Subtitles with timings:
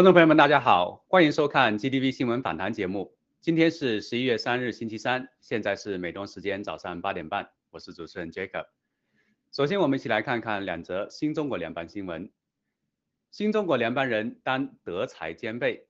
[0.00, 3.14] 观众朋友们，大家好，欢迎收看 GTV 新闻访谈节目。
[3.42, 8.64] 今天是十一月三日，星期三，现在是美东时间早上八点半，我是主持人 Jacob。
[9.52, 12.30] 首先，我们一起来看看两则新中国联邦新闻。
[13.30, 15.86] 新中国联邦人当德才兼备。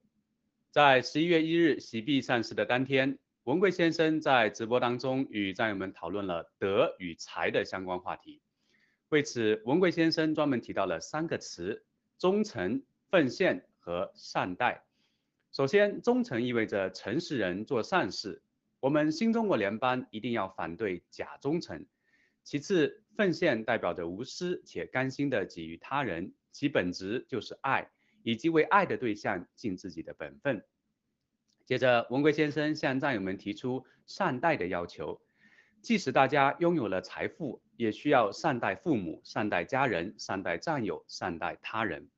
[0.73, 8.43] 在十一月一日席币上市的当天，文贵先生在直播当中与战友们讨论了德与才的相关话题。
[9.11, 11.85] 为此，文贵先生专门提到了三个词：
[12.19, 13.65] 忠诚、奉献。
[13.91, 14.85] 和善待。
[15.51, 18.41] 首先，忠诚意味着诚实人做善事，
[18.79, 21.85] 我们新中国联邦一定要反对假忠诚。
[22.45, 27.91] 其次，奉献代表着无私且甘心的给予他人，其本质就是爱，
[28.23, 30.65] 以及为爱的对象尽自己的本分。
[31.67, 35.21] 接着，文贵先生向战友们提出善待的要求，
[35.83, 42.09] 即使大家拥有了财富，也需要善待父母、善待家人、善待战友、善待他人。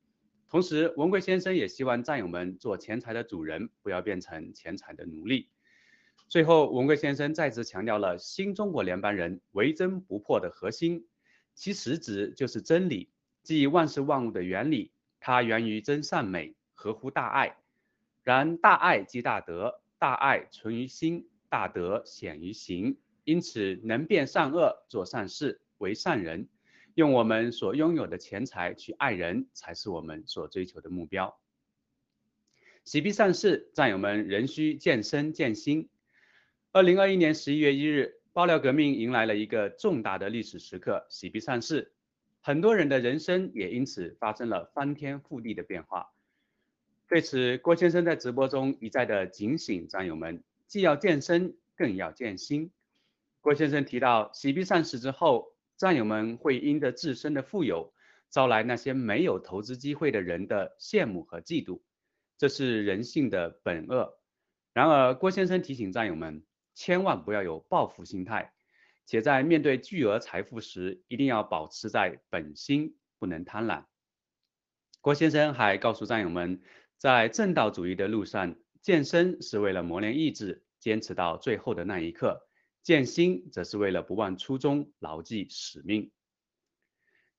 [0.52, 5.48] 同时，文贵先生也希望战友们做钱财的主人，不要变成钱财的奴隶。
[6.28, 11.06] 最后，文贵先生再次强调了新中国联邦人唯真不破的核心，
[11.54, 13.08] 其实质就是真理，
[13.42, 14.92] 即万事万物的原理。
[15.20, 17.56] 它源于真善美，合乎大爱。
[18.22, 22.98] 然大爱即大德，大爱存于心，大德显于行。
[23.24, 26.46] 因此，能辨善恶，做善事，为善人。
[26.94, 31.38] 用我们所拥有的钱财去爱人，才是我们所追求的目标。
[32.84, 35.88] 喜币上市，战友们仍需健身健心。
[36.70, 41.92] 二零二一年十一月一日，爆料革命迎来了一个重大的历史时刻——喜币上市，
[42.40, 46.12] 很多人的人生也因此发生了翻天覆地的变化。
[47.08, 52.70] 对此，郭先生在直播中一再的警醒战友们：既要健身，更要健心。
[53.40, 55.51] 郭先生提到，喜币上市之后。
[55.76, 57.92] 战友们会因着自身的富有，
[58.30, 61.80] 招来那些没有投资机会的人的羡慕和嫉妒，
[62.38, 64.18] 这是人性的本恶。
[64.72, 68.54] 然而，郭先生提醒战友们，千万不要有报复心态，
[69.04, 73.84] 且在面对巨额财富时，一定要保持在本心，不能贪婪。
[75.00, 76.62] 郭先生还告诉战友们，
[76.96, 82.46] 在正道主义的路上，健身是为了磨练意志，坚持到最后的那一刻。
[82.82, 86.10] 建新则是为了不忘初衷，牢记使命。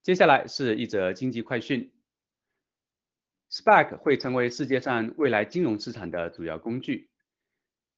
[0.01, 1.93] 接下来是一则经济快讯
[3.51, 7.09] ：SPAC 会成为世界上未来金融市场的主要工具。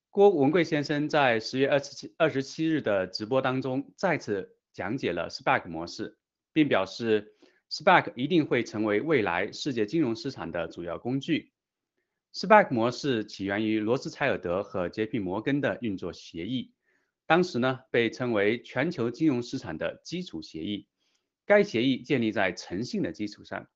[0.10, 6.18] 郭文贵先生在十月二十七二十七日的直播当中再次讲解了 SPAC 模式，
[6.54, 7.36] 并表示
[7.70, 11.52] SPAC 一定会成为未来世界金融市场的主要工具。
[12.34, 16.72] SPAC 模式起源于罗斯柴尔德和杰皮摩根的运作协议。
[17.28, 20.88] 当时呢，被称为全球金融市场的基础协议。
[21.46, 23.68] 该协议建立在诚信的基础上。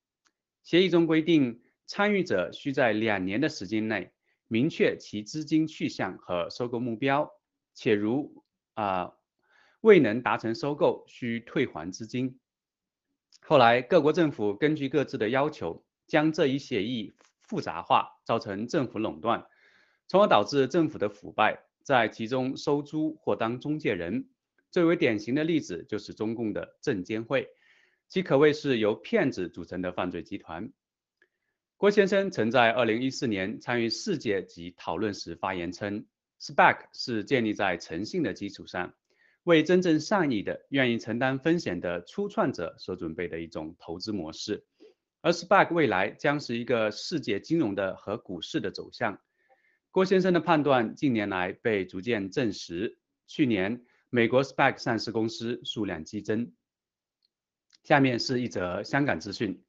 [0.63, 4.12] 协议中规定，参与者需在两年的时间内
[4.48, 7.31] 明确其资金去向和收购目标，
[7.74, 8.44] 且如
[8.74, 9.13] 啊
[9.81, 12.40] 未能达成收购，需退还资金。
[13.42, 19.45] 后来，各国政府根据各自的要求，将这一协议复杂化，造成政府垄断，
[20.07, 21.63] 从而导致政府的腐败。
[21.89, 24.30] 在其中收租或当中介人，
[24.69, 27.50] 最为典型的例子就是中共的证监会。
[28.07, 30.71] 其可谓是由骗子组成的犯罪集团。
[31.77, 36.06] 郭先生曾在2014年参与世界级讨论时发言称
[36.39, 38.94] ，SPAC 是建立在诚信的基础上，
[39.42, 44.63] 为真正善意的、愿意承担风险的初创者所准备的一种投资模式。
[45.21, 49.19] 而 SPAC 未来将是一个世界金融的和股市的走向。
[49.91, 53.00] 郭先生的判断近年来被逐渐证实。
[53.27, 56.51] 去年，美国 SPAC 上市公司数量激增。
[57.83, 59.63] 下面是一则香港资讯。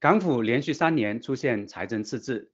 [0.00, 2.52] 港府连续三年出现财政赤字。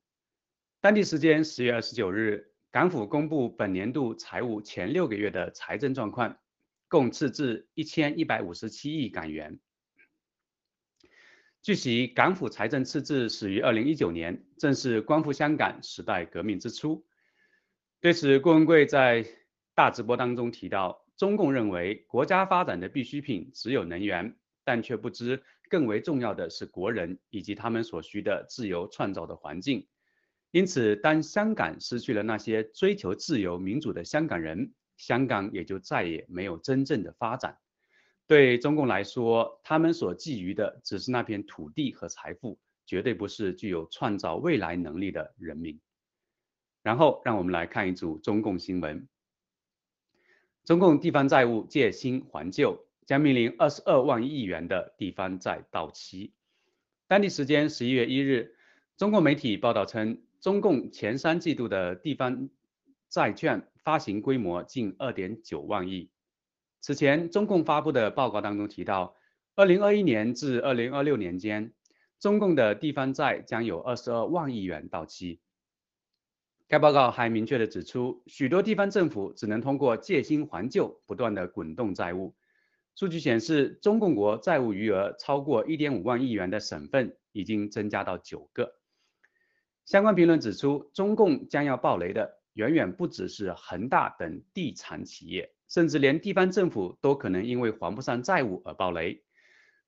[0.83, 6.39] 当地时间十月二十九日，港府公布本年度财务前六个月的财政状况，
[6.89, 9.59] 共赤字一千一百五十七亿港元。
[11.63, 17.05] 据悉，港府财政赤字始于二零一九年，正是光复香港时代革命之初。
[18.01, 19.27] 对此，郭文贵在
[19.75, 24.35] 大直播当中提到，中共认为国家发展的必需品只有能源，
[24.65, 25.43] 但却不知。
[25.69, 29.87] 更为重要的是国人以及他们所需的自由创造的环境。
[30.53, 37.59] 因此，当香港失去了那些追求自由民主的香港人，香港也就再也没有真正的发展。
[38.31, 45.81] 对中共来说，他们所觊觎的只是那片土地和财富，绝对不是具有创造未来能力的人民。
[46.85, 49.09] 然后，让我们来看一组中共新闻：
[50.65, 52.87] 中共地方债务借新还旧。
[53.05, 56.33] 将面临二十二万亿元的地方债到期。
[57.09, 58.55] 当地时间十一月一日，
[58.97, 62.49] 中国媒体报道称，中共前三季度的地方
[63.09, 66.09] 债券发行规模近二点九万亿。
[66.81, 69.15] 此前，中共发布的报告当中提到，
[69.55, 71.75] 二零二一年至二零二六年间，
[72.19, 75.41] 中共的地方债将有二十二万亿元到期。
[76.69, 82.35] 该报告还明确的指出，许多地方政府只能通过借新还旧，不断的滚动债务。
[82.95, 88.75] 数据显示，中共国债务余额超过1.5万亿元的省份已经增加到九个。
[89.85, 99.23] 相关评论指出，中共将要暴雷的远远不只是恒大等地产企业，甚至连地方政府都可能因为还不上债务而暴雷。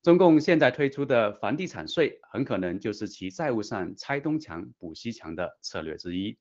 [0.03, 6.39] 中共现在推出的房地产税，很可能就是其债务上拆东墙补西墙的策略之一。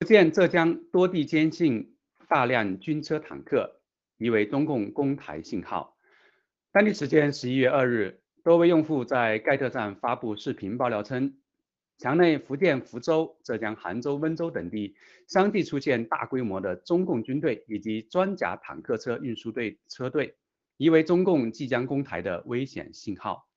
[0.00, 1.92] 福建、浙江多地监禁。
[2.28, 3.80] 大量军车坦克
[4.16, 5.96] 疑为中共攻台信号。
[6.72, 11.38] 当地时间十一月二日，多位用户在盖特上发布视频爆料称，
[11.98, 14.94] 墙内福建福州、浙江杭州、温州等地
[15.26, 20.36] 相继出现大规模的中共军队以及装甲坦克车运输队车队，
[20.76, 23.48] 疑为中共即将攻台的危险信号。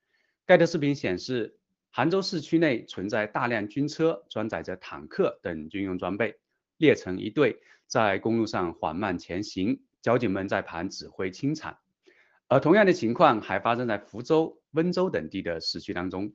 [0.45, 1.57] 盖特视频显示，
[1.91, 6.39] 杭州市区内存在大量军车，装载着坦克等军用装备，
[6.77, 7.61] 列成一队。
[7.87, 11.77] 在公路上缓慢前行，交警们在旁指挥清场。
[12.47, 16.31] 而同样的情况还发生在福州、温州等地的市区当中。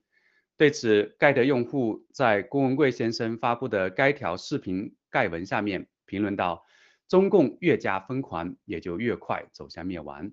[0.57, 6.65] 对此，盖德用户在郭文贵先生发布的该条视频盖文下面评论道
[7.09, 10.31] ：“中共越加疯狂，也就越快走向灭亡。”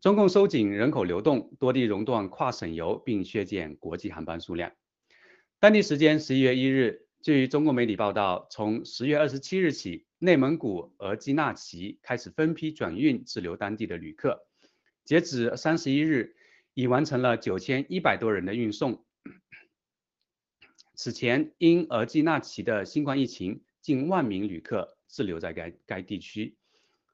[0.00, 4.72] 中共收紧人口流动，多地熔断跨省游，并削减国际航班数量。
[5.60, 7.04] 当地时间十一月一日。
[7.20, 14.46] 据中国媒体报道，从十月二十七日起，内蒙古额济纳旗开始分批转运滞留当地的旅客。
[15.04, 16.36] 截止三十一日，
[16.78, 19.04] 已完成了九千一百多人的运送。
[20.94, 26.56] 此前，因额济纳旗的新冠疫情，近万名旅客滞留在该该地区。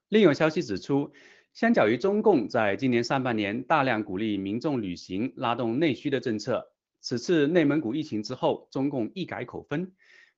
[0.07, 1.11] 另有消息指出，
[1.51, 6.71] 相较于中共在今年上半年大量鼓励民众旅行、拉动内需的政策。
[7.01, 9.91] 此次内蒙古疫情之后，中共一改口风，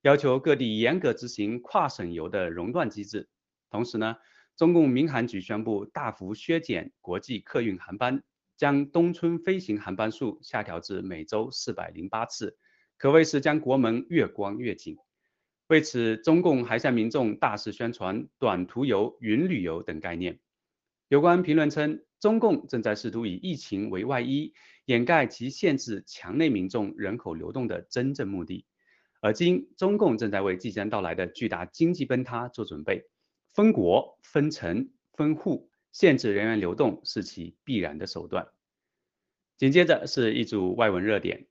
[0.03, 3.27] 要求各地严格执行跨省游的熔断机制。
[3.69, 4.15] 同时呢，
[4.55, 8.23] 中共民航局宣布大幅削减国际客运航班，
[8.57, 12.57] 将冬春飞行航班数下调至每周四百零八次，
[12.97, 14.97] 可谓是将国门越关越紧。
[15.67, 20.39] 为此，中共还向民众大肆宣传短途游、云旅游等概念。
[21.07, 24.53] 有关评论称，中共正在试图以疫情为外衣。
[24.85, 28.65] 掩盖其限制墙内民众人口流动的真正目的，
[29.19, 33.03] 而今中共正在为即将到来的巨大经济崩塌做准备，
[33.53, 38.49] 分国、分城、分户，限制人员流动是其必然的手段。
[39.57, 41.47] 紧接着是一组外文热点：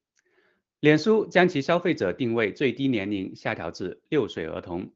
[0.78, 4.92] 脸书将其消费者定位最低年龄下调至六岁儿童。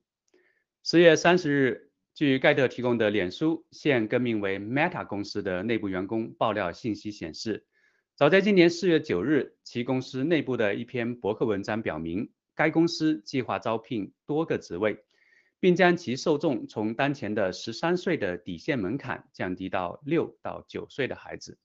[0.84, 7.66] 十月三十日，据盖特提供的脸书现更名为 Meta 公司的内部员工爆料信息显示。
[8.14, 15.02] 早在今年四月九日，其公司内部的一篇博客文章表明，该公司计划招聘多个职位，
[15.60, 21.58] 并将其受众从当前的十三岁的底线门槛降低到六到九岁的孩子。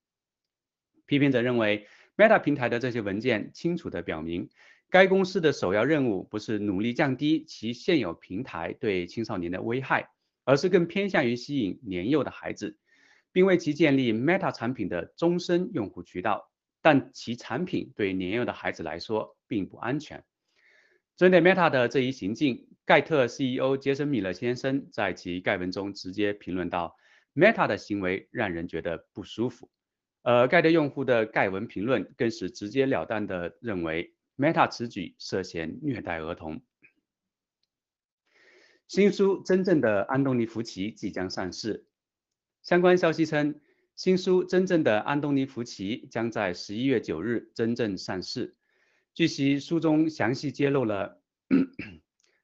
[1.06, 1.88] 批评者认为
[2.18, 4.50] ，Meta 平台的这些文件清楚地表明，
[4.90, 10.10] 该公司的首要任务不是努力降低其现有平台对青少年的危害，
[10.44, 12.78] 而是更偏向于吸引年幼的孩子，
[13.32, 16.52] 并为其建立 Meta 产品的终身用户渠道。
[16.82, 20.24] 但其产品对年幼的孩子来说并不安全。
[21.17, 26.98] 针对 Meta 的这一行径，盖特 CEO 杰森·米勒先生在其盖文中直接评论道
[27.34, 29.69] ：“Meta 的行为让人觉得不舒服。”
[30.24, 36.62] 而盖特用户的盖文评论更是直截了当地认为 Meta 此举涉嫌虐待儿童。
[38.88, 41.86] 新书《真正的安东尼·福奇》即将上市，
[42.62, 43.60] 相关消息称。
[43.95, 48.57] 新书《真正的安东尼·福奇》将在十一月九日真正上市。
[49.15, 51.22] 据悉，书中详细揭露了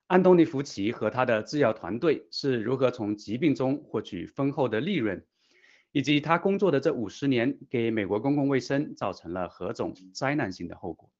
[0.07, 5.21] 安东尼·福奇和他的制药团队是如何从疾病中获取丰厚的利润，
[5.91, 11.11] 以及他工作的这五十年给美国公共卫生造成了何种灾难性的后果。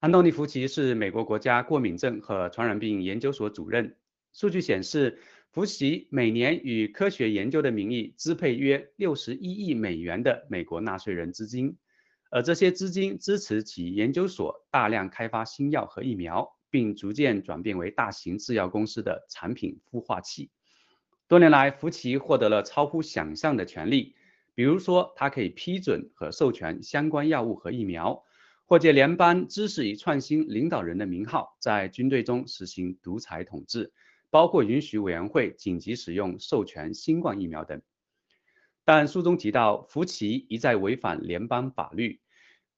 [0.00, 3.96] 安东尼·福奇是美国国家过敏症和传染病研究所主任。
[4.32, 5.20] 数据显示。
[5.50, 11.78] 福奇每年以科学研究的名义支配约六十一亿美元的美国纳税人资金，
[12.30, 20.50] 而这些资金支持其研究所大量开发新药和疫苗，并逐渐转变为大型制药公司的产品孵化器。
[21.26, 24.14] 多年来，福奇获得了超乎想象的权利，
[24.54, 28.24] 比如说，他可以批准和授权相关药物和疫苗，
[28.66, 33.92] 或借联邦知识与创新领导人的名号，在军队中实行独裁统治。
[34.30, 37.80] 包括允许委员会紧急使用授权新冠疫苗等，
[38.90, 42.22] 但书中提到，福奇一再违反联邦法律，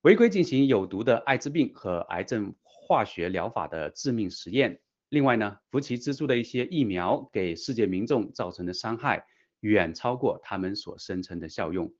[0.00, 4.80] 违规进行有毒的艾滋病和癌症化学疗法的致命实验。
[5.08, 9.24] 另外呢，福奇资助的一些疫苗给世界民众造成的伤害，
[9.60, 11.94] 远超过他们所声称的效用。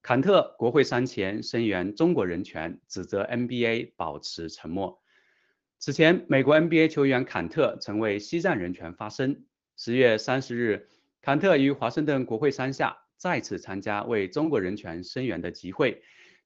[0.00, 5.02] 坎特国会山前声援中国人权，指责 NBA 保持沉默。
[5.78, 9.44] 此前，美国 NBA 球员坎特曾为西藏人权发声。
[9.76, 10.88] 十月三十日，
[11.26, 16.00] 坎特于华盛顿国会山下再次参加为中国人权声援的集会，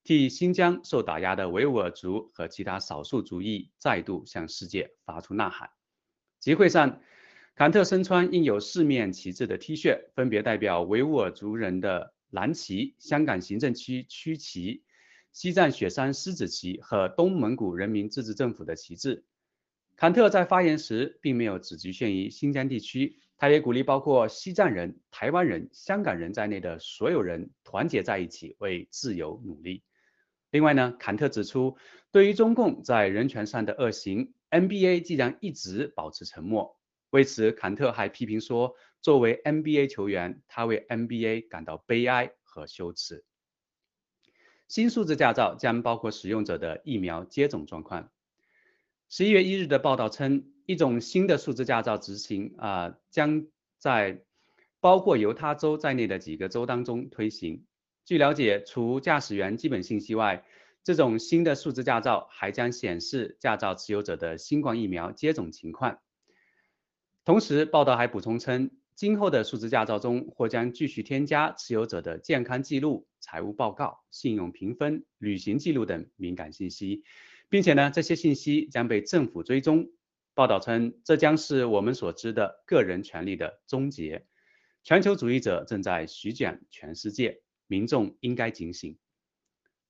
[0.05, 5.69] 替新疆受打压的维吾尔族和其他少数族裔再度向世界发出呐喊。
[6.39, 7.03] 集会上，
[7.55, 14.83] 坎特身穿印有四面旗帜的 T 恤，分别代表维吾尔族人的蓝旗、香港行政区区旗。
[15.35, 19.27] 西藏雪山狮子旗和东蒙古人民自治政府的旗帜。
[19.97, 29.83] 坎特在发言时并没有只局限于新疆地区，他也鼓励包括西藏人、台湾人、香港人在内的所有人团结在一起为自由努力。
[30.51, 31.79] 另外呢，坎特指出，
[32.13, 36.77] 对于中共在人权上的恶行，NBA 既然一直保持沉默。
[37.09, 43.25] 为此，坎特还批评说，作为 NBA 球员，他为 NBA 感到悲哀和羞耻。
[44.69, 48.11] 新数字驾照将包括使用者的疫苗接种状况。
[49.13, 53.45] 十一月一日的报道称，一种新的数字驾照执行啊，将
[53.77, 54.23] 在
[54.79, 57.67] 包括犹他州在内的几个州当中推行。
[58.05, 60.45] 据了解，除驾驶员基本信息外，
[60.85, 65.99] 这种新的数字驾照还将显示驾照持有者的新冠疫苗接种情况。
[67.25, 68.71] 同时，报道还补充称。
[68.95, 77.03] 今后的数字驾照中或将继续添加持有者的健康记录、财务报告、信用评分、旅行记录等敏感信息，
[77.51, 79.91] 并且呢，这些信息将被政府追踪。
[80.33, 84.25] 报道称，这将是我们所知的个人权利的终结。
[84.83, 88.97] 全球主义者正在席卷全世界，民众应该警醒。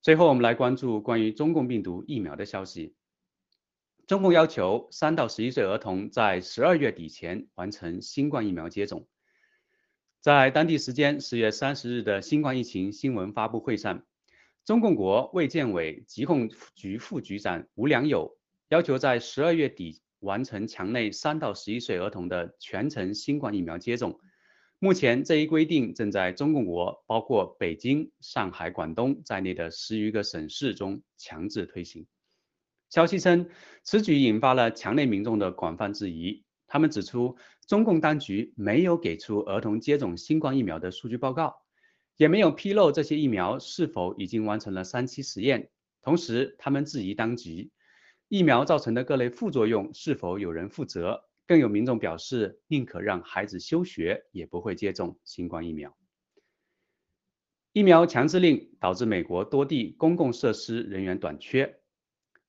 [0.02, 2.96] 最后，我们来关注关于中共病毒疫苗的消息。
[4.06, 9.06] 中共要求三到十一岁儿童在十二月底前完成新冠疫苗接种。
[10.20, 14.04] 在当地时间十月三十日的新冠疫情新闻发布会上，
[14.64, 18.36] 中共国卫健委疾控局副局长吴良友
[18.68, 24.20] 要求在十二月底完成墙内三到十一岁儿童的全程新冠疫苗接种。
[24.78, 32.06] 目前，这一规定正在中共国包括北京、上海、广东在内的十余个省市中强制推行。
[32.88, 33.48] 消息称，
[33.82, 36.44] 此举引发了墙内民众的广泛质疑。
[36.66, 37.36] 他们指出，
[37.66, 41.56] 中共当局没有给出儿童接种新冠疫苗的数据报告，
[42.20, 45.70] 也没有披露这些疫苗是否已经完成了三期实验。
[46.02, 47.70] 同时，他们质疑当局
[48.28, 51.24] 疫苗造成的各类副作用是否有人负责。
[51.46, 55.96] 更有民众表示，宁可让孩子休学，也不会接种新冠疫苗。
[57.72, 61.80] 疫苗强制令导致美国多地公共设施人员短缺。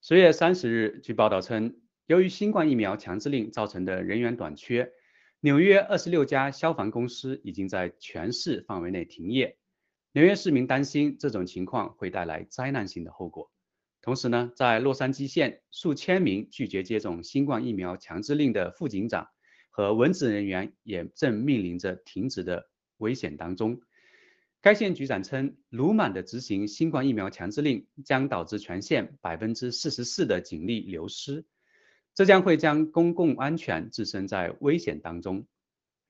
[0.01, 4.91] 十月三十日，据报道称，由于新冠疫苗强制令造成的人员短缺，
[5.39, 9.55] 纽约二十六家消防公司已经在全市范围内停业。
[10.13, 13.49] 纽约市民担心这种情况会带来灾难性的后果。
[14.01, 19.27] 同时呢，在洛杉矶县，数千名拒绝接种新冠疫苗强制令的副警长
[19.69, 23.79] 和文职人员也正面临着停职的危险当中。
[24.59, 31.45] 该县局长称，鲁莽的执行新冠疫苗强制令将导致全县百分之四十四的警力流失，
[32.13, 35.47] 这将会将公共安全置身在危险当中。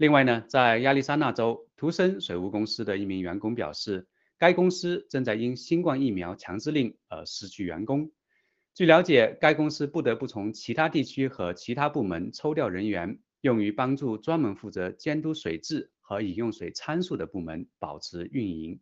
[0.01, 4.07] 另外呢，在亚利桑那州，图森水务公司的一名员工表示。
[4.39, 8.11] 该公司正在因新冠疫苗强制令而失去员工。
[8.73, 18.79] 据了解，该公司不得不从其他地区和其他部门抽调人员，用于帮助专门负责监督水质和饮用水参数的部门保持运营。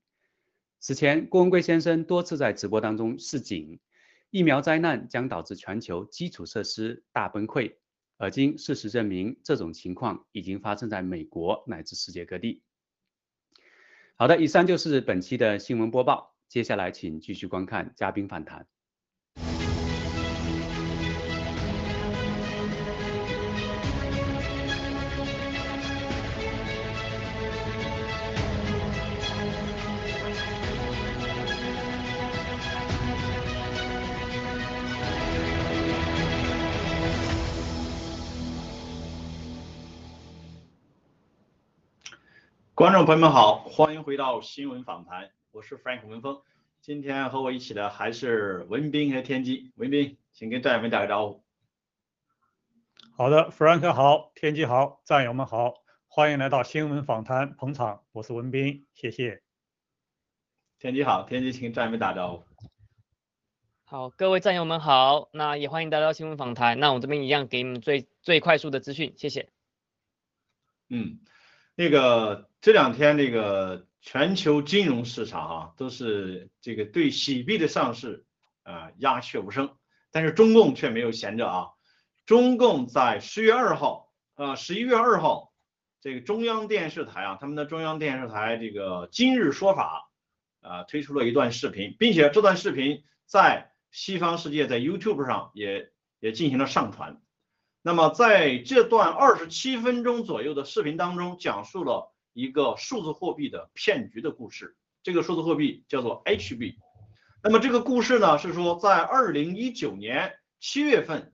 [0.80, 3.82] 此前，郭文贵先生多次在直播当中示警，
[4.30, 7.74] 疫苗灾难将导致全球基础设施大崩溃。
[8.22, 12.62] 而今，事实证明，这种情况已经发生在美国乃至世界各地。
[14.18, 16.36] 好的，以上就是本期的新闻播报。
[16.50, 18.68] 接下来，请继续观看嘉宾访谈。
[42.80, 46.42] 观众朋友们好，欢迎回到新闻访谈，我是 Frank 文峰。
[46.80, 49.74] 今天和我一起的还是文斌和天机。
[49.76, 51.44] 文斌，请跟战友们打个招呼。
[53.18, 55.74] 好的，Frank 好，天机好，战友们好，
[56.08, 59.44] 欢迎来到新闻访谈捧场，我是文斌，谢谢。
[60.80, 62.46] 天机好，天机请跟战友们打招呼。
[63.84, 66.80] 好，各位战友们好，那也欢迎来到新闻访谈。
[66.80, 69.50] 那我这边一样给你们最最快速的资讯，谢谢。
[70.88, 71.20] 嗯。
[71.76, 78.26] 那个这两天这个全球金融市场啊，都是这个对洗币的上市
[78.64, 79.78] 啊鸦雀无声，
[80.12, 81.68] 但是中共却没有闲着啊。
[82.26, 85.54] 中共在十月二号，呃十一月二号，
[86.02, 90.12] 这个中央电视台啊，他们的中央电视台这个今日说法
[90.62, 97.22] 啊推出了一段视频，并且这段视频在西方世界在 YouTube 上也也进行了上传。
[97.82, 104.78] 那么在这段二十七分钟左右的视频当中，讲述了一个数字货币的骗局的故事。
[105.04, 106.78] 这个数字货币叫做 H 币。
[107.44, 111.34] 那么这个故事呢，是说在二零一九年七月份，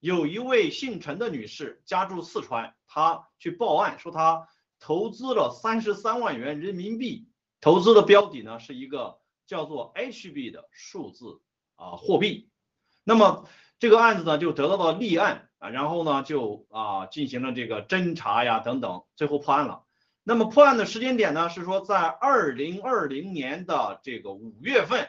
[0.00, 4.48] 有一位姓陈的女士家住四川，她去报案说她
[4.78, 7.28] 投资了三十三万元人民币，
[7.60, 11.40] 投资的标的呢是一个叫做 H 币的数字
[11.76, 12.50] 啊货币。
[13.02, 13.48] 那么
[13.78, 15.46] 这个案子呢就得到了立案。
[15.58, 19.82] 啊，然后呢，就啊进行了这个侦查呀等等，最后破案了。
[20.28, 25.08] 那么破案的时间点呢，是说在二零二零年的这个五月份，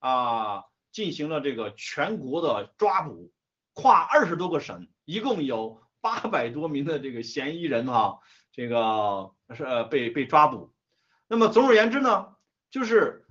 [0.00, 3.30] 啊进行了这个全国的抓捕，
[3.72, 8.18] 跨二十多个省，一共有八百多名的这个嫌疑人哈，
[8.50, 10.72] 这个是被被抓捕。
[11.28, 12.26] 那么总而言之呢，
[12.68, 13.24] 就是。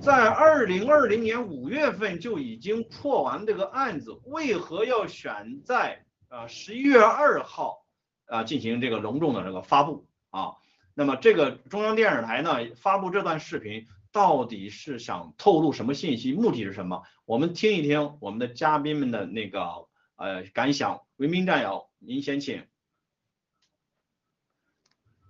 [0.00, 7.84] 在二零二零年五月份就已经破完这个案子，为何要选在啊十一月二号
[8.24, 10.56] 啊进行这个隆重的这个发布啊？
[10.94, 16.32] 那么这个中央电视台呢发布这段视频，到底是想透露什么信息？
[16.32, 17.02] 目的是什么？
[17.24, 21.02] 我们听一听我们的嘉宾们的那个呃感想。
[21.16, 22.66] 文明战友，您先请。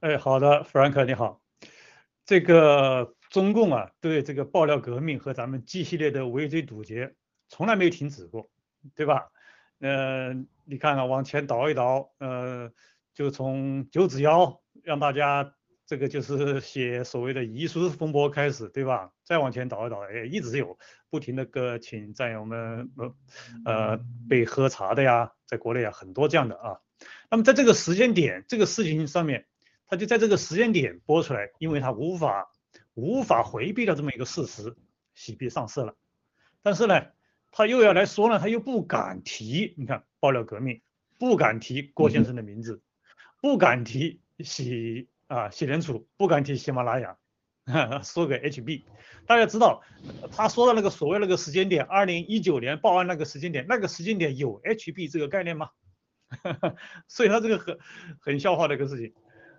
[0.01, 1.41] 哎，好的，Frank 你好，
[2.25, 3.15] 这个。
[3.31, 7.15] 中共啊，对这个爆料革命和咱们 G 系列的围追堵截，
[7.49, 8.51] 从来没有停止过，
[8.97, 9.31] 对吧？
[9.79, 10.35] 呃，
[10.65, 12.73] 你看看往前倒一倒，呃，
[13.15, 15.55] 就从九指妖让大家
[15.87, 19.13] 这个就是写所谓的遗书风波开始，对吧？
[19.25, 23.15] 再往前倒一倒，哎，一直有不停的个请战友们呃
[23.65, 26.81] 呃被喝茶的呀，在国内啊很多这样的啊。
[27.31, 29.47] 那么在这个时间点，这个事情上面，
[29.87, 32.51] 他就在这个时间点播出来，因为他无法。
[32.95, 34.77] 无法回避的这么一个事实，
[35.15, 35.95] 洗币上市了，
[36.61, 37.07] 但是呢，
[37.51, 40.83] 他又要来说呢，他又不敢提，你看爆料革命，
[41.19, 42.83] 不敢提郭先生的名字，
[43.41, 47.17] 不敢提喜啊喜联储，不敢提喜马拉雅，
[48.03, 48.85] 说给 HB，
[49.27, 49.83] 大家知道，
[50.33, 55.71] 他说的那个所谓那个时间点，二零一九年报案那个时间点，那个时间点有 HB 这个概念吗？
[57.09, 57.79] 所以他这个很
[58.21, 59.15] 很笑话的一个事情，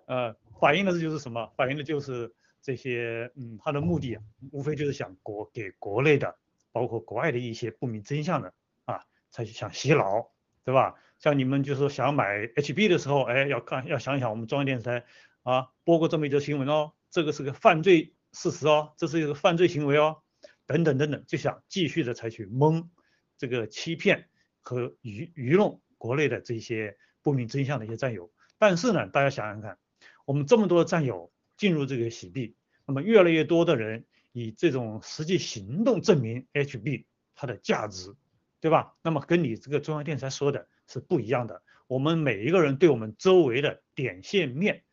[0.08, 1.52] 呃，反映的就是什么？
[1.56, 2.34] 反映的就是。
[2.64, 4.20] 这些，嗯，他的目的，
[4.52, 6.38] 无非就是想国给国内的，
[6.72, 8.54] 包括国外的一些不明真相的
[8.86, 10.30] 啊，他想洗脑
[10.64, 10.94] 对吧？
[11.22, 15.06] 像你们就是想买 HB 的时候，哎，要看要想想我们中央电视台
[15.44, 20.24] 啊播过这么一则新闻哦，这个是个犯罪事实哦，这是一个犯罪行为哦，
[20.66, 22.90] 等等等等，就想继续的采取蒙
[23.38, 24.30] 这个欺骗
[24.62, 28.32] 和愚愚弄国内的这些不明真相的一些战友。
[28.58, 29.78] 但是呢，大家想想看，
[30.26, 32.56] 我们这么多的战友进入这个洗币，
[32.88, 37.06] 那么越来越多的人以这种实际行动证明 HB
[37.36, 38.16] 它的价值。
[38.60, 38.94] 对吧？
[39.02, 41.64] 那么跟你这个中央电视台说的是不一样的。
[41.88, 44.84] 我们每一个人对我们周围的点线面，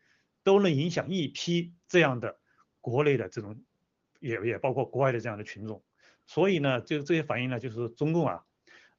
[0.43, 2.39] 都能影响一批这样的
[2.79, 3.61] 国内的这种，
[4.19, 5.83] 也也包括国外的这样的群众。
[6.25, 8.45] 所以呢，就这些反应呢，就是中共啊，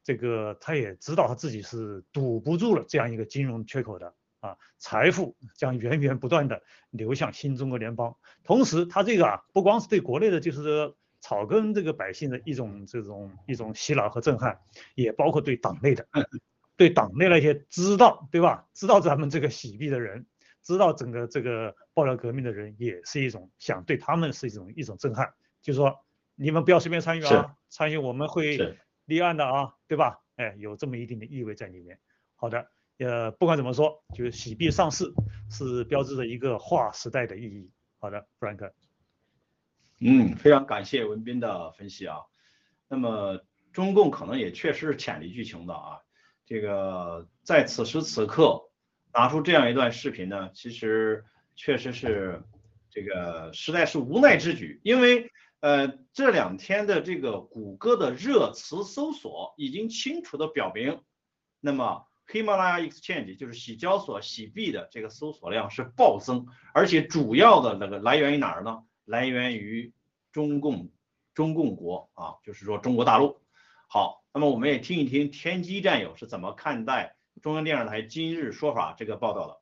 [0.02, 8.14] 这个他也知道他自己是堵不住了这样一个金融缺口的啊，财富将源源不断的流向新中国联邦。
[8.44, 10.94] 同时，他这个啊，不光是对国内的，就是。
[11.22, 14.58] 草根这个百姓的一种这种一种洗脑和震撼，
[14.94, 16.08] 也包括对党内的，
[16.80, 18.66] 对党内那些知道对吧？
[18.72, 20.24] 知道咱们这个洗币的人，
[20.62, 25.94] 知道整个这个爆料革命的人，也是一种想对他们是一种一种震撼，就是说
[26.36, 30.20] 你们不要随便参与啊，参与我们会立案的啊，对吧？
[30.36, 31.98] 哎，有这么一定的意味在里面。
[32.34, 35.12] 好的，呃，不管怎么说，就是洗币上市
[35.50, 37.70] 是标志着一个划时代的意义。
[37.98, 38.72] 好的，Frank。
[39.98, 42.20] 嗯，非常感谢文斌的分析啊。
[42.88, 46.00] 那么中共可能也确实是潜力巨情的啊。
[46.50, 48.60] 这个在此时此刻
[49.14, 52.42] 拿出这样一段视频呢，其实确实是
[52.90, 54.80] 这个实在是无奈之举。
[54.82, 61.00] 因为呃这两天的这个谷歌的热词搜索已经清楚的表明，
[61.60, 68.82] 那么 Himalaya Exchange 就是洗交所洗币的这个搜索量是暴增，而且主要的那个来源于哪儿呢？
[69.04, 69.92] 来源于
[70.32, 70.90] 中共，
[71.32, 73.40] 中共国啊，就是说中国大陆。
[73.92, 79.60] 好，那么我们也听一听天机战友是怎么看待中央电视台今日说法这个报道的。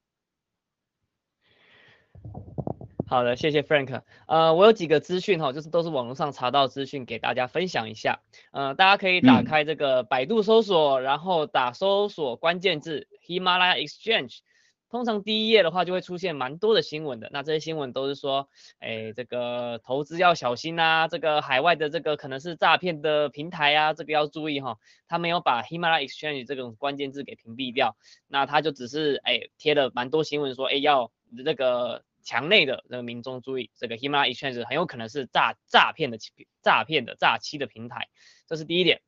[3.07, 4.03] 好的，谢谢 Frank。
[4.27, 8.21] 呃，我有几个资讯哈，就是都是网络上查到资讯，给大家分享一下。
[8.53, 14.41] 呃，大家可以打开这个百度搜索，然后打搜索关键字 Himalaya Exchange。
[14.91, 18.49] 通常第一页的话就会出现蛮多的新闻的，那这些新闻都是说，
[18.79, 24.79] 哎，这个投资要小心呐，这个海外的这个可能是诈骗的平台啊，这个要注意哈。
[25.07, 27.97] 他没有把 Himalaya Exchange 这种关键字给屏蔽掉，
[28.29, 31.13] 那他就只是哎贴了蛮多新闻说，哎要
[31.45, 36.19] 这个墙内的这个民众注意，这个 Himalaya Exchange 很有可能是诈诈骗的
[36.63, 38.09] 诈骗的诈欺的平台，
[38.47, 39.03] 这是第一点。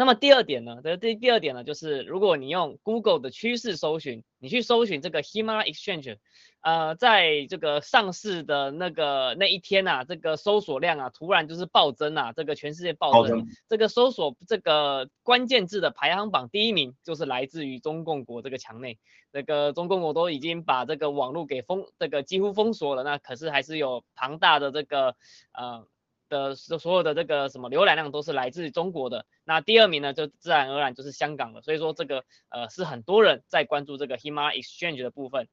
[0.00, 0.80] 那么第二点呢？
[0.82, 6.16] 这第第二点呢，就是如果你用 Google 的趋势搜寻，你去搜寻这个 Himalaya Exchange，
[6.62, 18.98] 呃，在这个上市的那个那一天啊，这个搜索量啊，突然就是暴增啊，这个全世界暴增，这个搜索这个关键字的排行榜第一名就是来自于中共国这个墙内，
[19.34, 25.14] 这个中共国都已经把这个网络给封，这个几乎封锁了，那可是还是有庞大的这个
[25.52, 25.86] 呃。
[26.30, 31.60] 的所所有的这个什么浏览量都是来自中国的，那第二名呢就自然而然就是香港了。
[31.60, 35.48] 所以说这个呃是很多人在关注这个 Hima Exchange 的部分，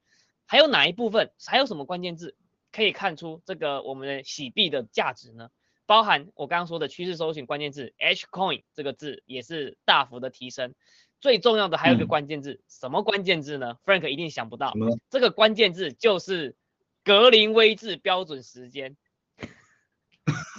[0.45, 2.37] 还有哪一部分，还有什么关键字
[2.71, 5.49] 可以看出这个我们的洗币的价值呢？
[5.85, 10.75] 包含我刚刚说的趋势搜寻关键字 H Coin 这个字也是大幅的提升。
[11.19, 14.73] 最重要的还有一个关键字，什么关键字呢？Frank 一定想不到，
[15.09, 16.55] 这个关键字就是
[17.03, 18.95] 格林威治标准时间。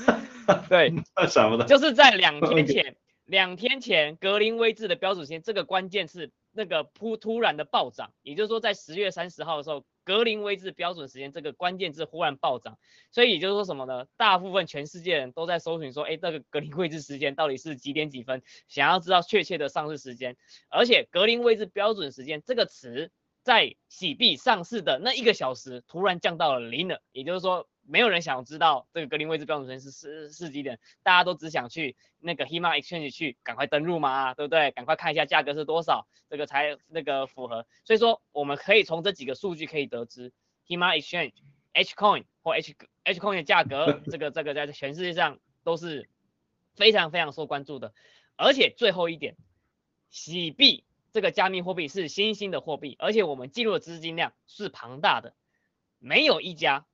[0.69, 0.95] 对，
[1.67, 12.79] 就是在两天前，两天前格林威治的标准时间，这个关键是那个突突然的暴涨，也就是说在十月三十号的时候，格林威治标准时间这个关键字忽然暴涨，
[13.13, 14.07] 所以也就是说什么呢？
[14.17, 18.43] 大部分全世界人都在搜寻说，哎，这个格林威治时间到底是几点几分？
[18.69, 20.37] 想要知道确切的上市时间，
[20.71, 23.11] 而且格林威治标准时间这个词
[23.43, 27.69] 在洗币上市的那一个小时突然降到了零了，也就是说。
[27.90, 34.70] 没有人想知道这个格林威治标准时间是是是几点，大家都只想去那个 Hima Exchange 去赶快登录嘛，对不对？
[34.72, 37.66] 赶快看一下价格是多少，这个才那个符合。
[37.85, 40.35] 所以说我们可以从这几个数据可以得知
[40.66, 41.33] ，Hima Exchange
[41.72, 46.11] H Coin 或 H H Coin 的价格，这个这个在全世界上都是
[46.74, 47.94] 非常非常受关注的。
[48.37, 49.35] 而且最后一点，
[50.11, 55.33] 洗币这个加密货币是新兴的货币，而且我们进入的资金量是庞大的，
[55.98, 56.85] 没有一家。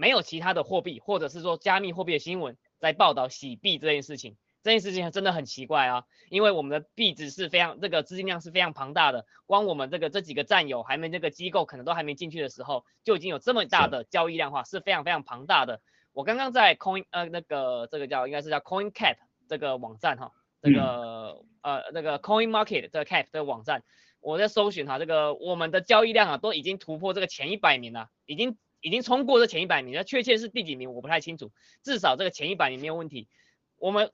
[0.00, 6.04] 没有其他的货币，或者是说加密货币的新闻在报道洗币这件事情，这件事情真的很奇怪啊！
[6.30, 15.82] 因为我们的币值是非常这个资金量是非常庞大的，光我们这个这几个战友还没这个机构可能都还没进去的时候，就已经有这么大的交易量化，是非常非常庞大的。
[16.14, 19.16] 我刚刚在 Coin 呃那个这个叫应该是叫 Coin Cap
[19.50, 20.32] 这个网站哈，
[20.62, 23.82] 这个呃那个 Coin Market 这个 Cap 这个网站，
[24.20, 33.28] 我在搜寻哈，这个我们的交易量啊都已经突破这个前一百名了，已经已经冲过这前一百名，那确切是第几名我不太清楚，至少这个前一百名没有问题。
[33.76, 34.12] 我们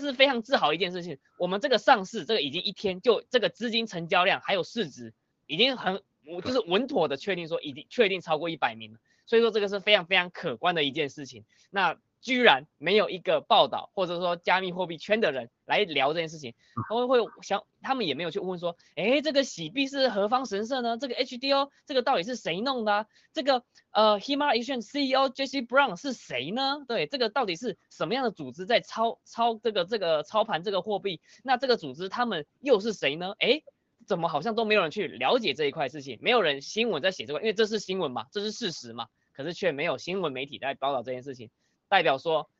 [0.00, 5.14] 是非常自豪一件事情，我们这个上市这个已经一天就这个资金成交量还有市值
[5.46, 11.44] 已经很我就是稳妥的确定说已经确定超过一百名了，所以说这个是非常非常可观的一件事情。
[11.70, 16.54] 那居然没有一个报道，或者说加密货币圈的人来聊这件事情，
[16.88, 20.98] 他们会想，他们也没有去问说，哎，这个洗币是何方神圣呢？
[20.98, 23.06] 这个 HDO 这个到底是谁弄的？
[23.32, 26.84] 这个呃 Himar Exchange CEO Jesse Brown 是谁呢？
[26.88, 31.20] 对，这个到底是什么样的组织在操操这个这个操盘这个货币？
[31.44, 33.32] 那这个组织他们又是谁呢？
[33.38, 33.62] 哎，
[34.06, 36.18] 怎么好像都没有人去了解这一块事情？
[36.20, 41.50] 没有人新闻在写这个，因为这是新闻嘛，这是事实嘛，可是却没有新闻媒体在报道这件事情。
[41.88, 42.50] 代表说，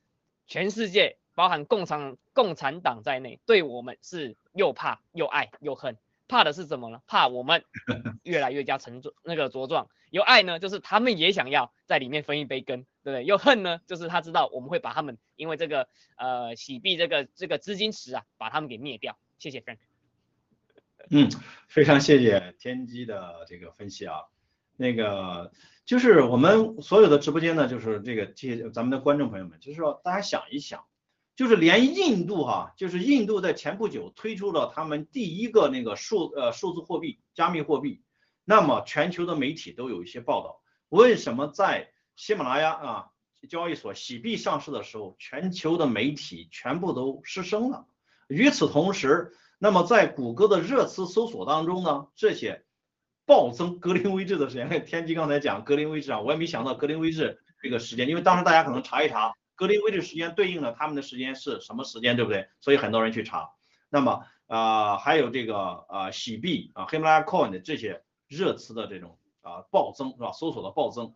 [0.46, 5.96] 全世界包含共产共产党在内，对我们是又怕又爱又恨。
[6.26, 7.00] 怕的是什么呢？
[7.06, 7.64] 怕我们
[8.22, 9.88] 越来越加成壮那个茁壮。
[10.10, 13.24] 有爱呢，就是他们也想要在里面分一杯羹，对不对？
[13.24, 19.18] 又恨呢，就是他知道我们会把他们因为这个呃洗币这个这个资金池啊，把他们给灭掉。
[19.38, 19.78] 谢谢 Frank。
[21.10, 21.30] 嗯，
[21.68, 24.24] 非常谢谢天机的这个分析啊，
[24.78, 25.52] 那个。
[25.88, 30.84] 就是我们所有的直播间呢，就是这个这些咱们的观众朋友们，就是说大家想一想，
[31.34, 38.02] 就是连印度哈，就是印度在前不久推出了他们第一个那个数呃数字货币加密货币，
[38.44, 40.60] 那么全球的媒体都有一些报道，
[40.90, 43.06] 为什么在喜马拉雅啊
[43.48, 47.86] 交易所洗币上市的时候，全球的媒体全部都失声了？
[48.26, 52.66] 与此同时，那么在谷歌的热词搜索当中呢，这些。
[53.28, 62.48] 暴增格林威治的时间，天机刚才讲格林威治啊，我也没想到格林威治这个时间，因为当时大家可能查一查格林威治时间对应了他们的时间是什么时间，对不对？
[62.58, 63.50] 所以很多人去查。
[63.90, 70.32] 那么啊，还有这个啊洗币啊 Himalaya Coin 的这些热词的这种啊暴增是吧？
[70.32, 71.14] 搜索的暴增。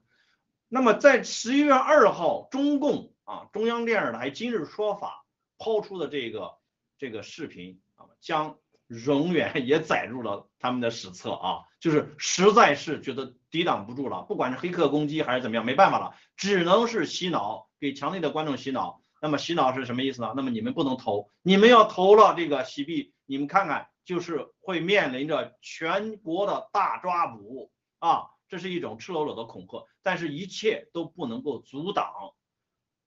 [0.68, 5.24] 那么在十一月二号，中共啊中央电视台今日说法
[5.56, 6.58] 抛出的这个
[6.98, 8.58] 这个视频啊将。
[9.04, 19.00] 永远 也载入了他们的史册啊，就是实在是觉得抵挡不住了，不管是黑客攻击还是怎么样，没办法了，只能是洗脑，给强烈的观众洗脑。
[19.20, 20.34] 那么洗脑是什么意思呢？
[20.36, 32.12] 那么你们不能投，你们要投了这个洗币，你们看看就是会面临着全国的大抓捕啊，这是一种赤裸裸的恐吓，但是一切都不能够阻挡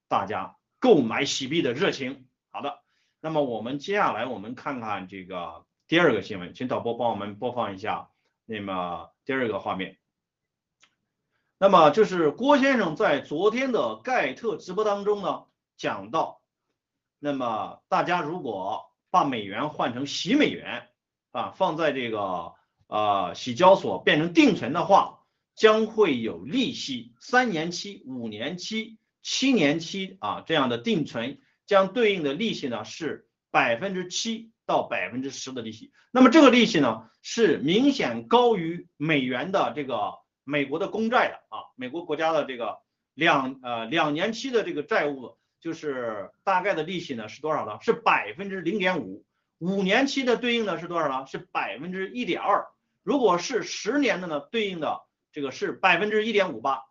[0.07, 2.27] 大家购买洗币的热情。
[2.49, 2.79] 好的，
[3.19, 5.63] 那么我们接下来我们看看这个。
[5.87, 8.09] 第二个新闻，请导播帮我们播放一下。
[8.45, 9.99] 那么第二个画面，
[11.59, 15.43] 那么就是郭先生在昨天的盖特直播当中呢
[15.77, 16.41] 讲到，
[17.19, 20.89] 那么大家如果把美元换成洗美元
[21.29, 22.53] 啊，放在这个
[22.87, 25.19] 呃洗交所变成定存的话，
[25.53, 34.51] 将会有利息，三年期、五年期、七年期啊这样的定存，将对应的利息呢是百分之七。
[34.65, 42.79] 到百分之十的利息，那么这个利息呢是明显高于美元的这个美国的公债的啊，美国国家的这个
[43.13, 47.77] 两呃两年期的这个债务就是大概的利息呢是多少呢？
[47.81, 49.23] 是百分之零点五，
[49.59, 51.27] 五年期的对应的是多少呢？
[51.27, 52.65] 是百分之一点二，
[53.03, 56.85] 如果是十年的呢，对应的这个是百分之一点五八，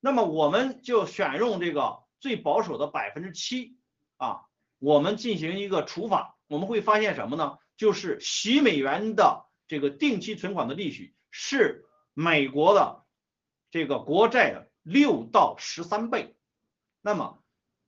[0.00, 3.76] 那么我们就选用这个最保守的百分之七
[4.16, 4.46] 啊，
[4.78, 6.36] 我们进行一个除法。
[6.48, 7.58] 我们会发现什么呢？
[7.76, 13.04] 就是洗美元的这个定期存款的利息是美国的
[13.70, 16.34] 这个国债的六到十三倍。
[17.00, 17.42] 那么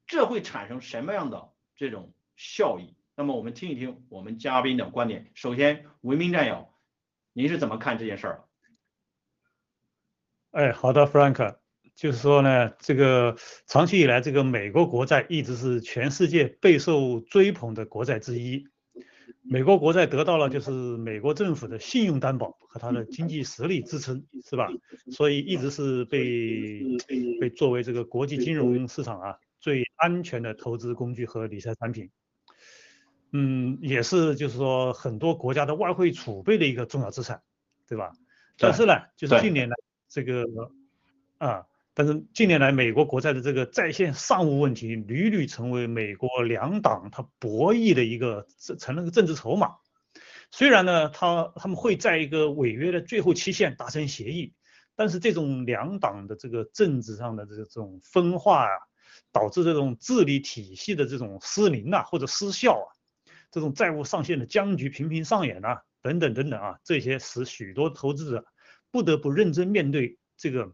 [0.06, 2.96] 这会产生什么样的这种效益？
[3.16, 5.30] 那么我们听一听我们嘉宾的观点。
[5.34, 6.72] 首先，文明战友，
[7.32, 8.44] 您是怎么看这件事儿？
[10.52, 11.58] 哎，好的，Frank，
[12.00, 13.36] 就是说呢，这个
[13.66, 18.66] 长期以来，这个美国国债一直是全世界备受追捧的国债之一。
[19.42, 24.70] 美国国债得到了就是美国政府的信用担保和它的经济实力支撑，是吧？
[25.10, 26.80] 所以一直是被
[27.38, 32.08] 被作为这个国际金融市场啊最安全的投资工具和理财产品。
[33.32, 37.42] 嗯，也是就是说很多国家的外汇储备的一个重要资产，
[37.86, 38.10] 对吧？
[38.56, 39.76] 但是呢，就是近年来
[40.08, 40.46] 这个
[41.36, 41.66] 啊。
[41.92, 49.74] 但是近年来，美国国债的这个在线上务问题屡屡成为美国两党它博弈的一个成成了个政治筹码。
[50.52, 54.54] 虽然呢，他他们会在一个违约的最后期限达成协议，
[54.94, 58.70] 但是这种两党的这个政治上的这种分化啊，
[59.32, 62.88] 导致这种治理体系的这种失灵啊或者失效啊，
[63.50, 68.44] 这种债务上限的僵局频频上演啊，等等等等啊，这些使许多投资者
[68.90, 70.72] 不得不认真面对这个，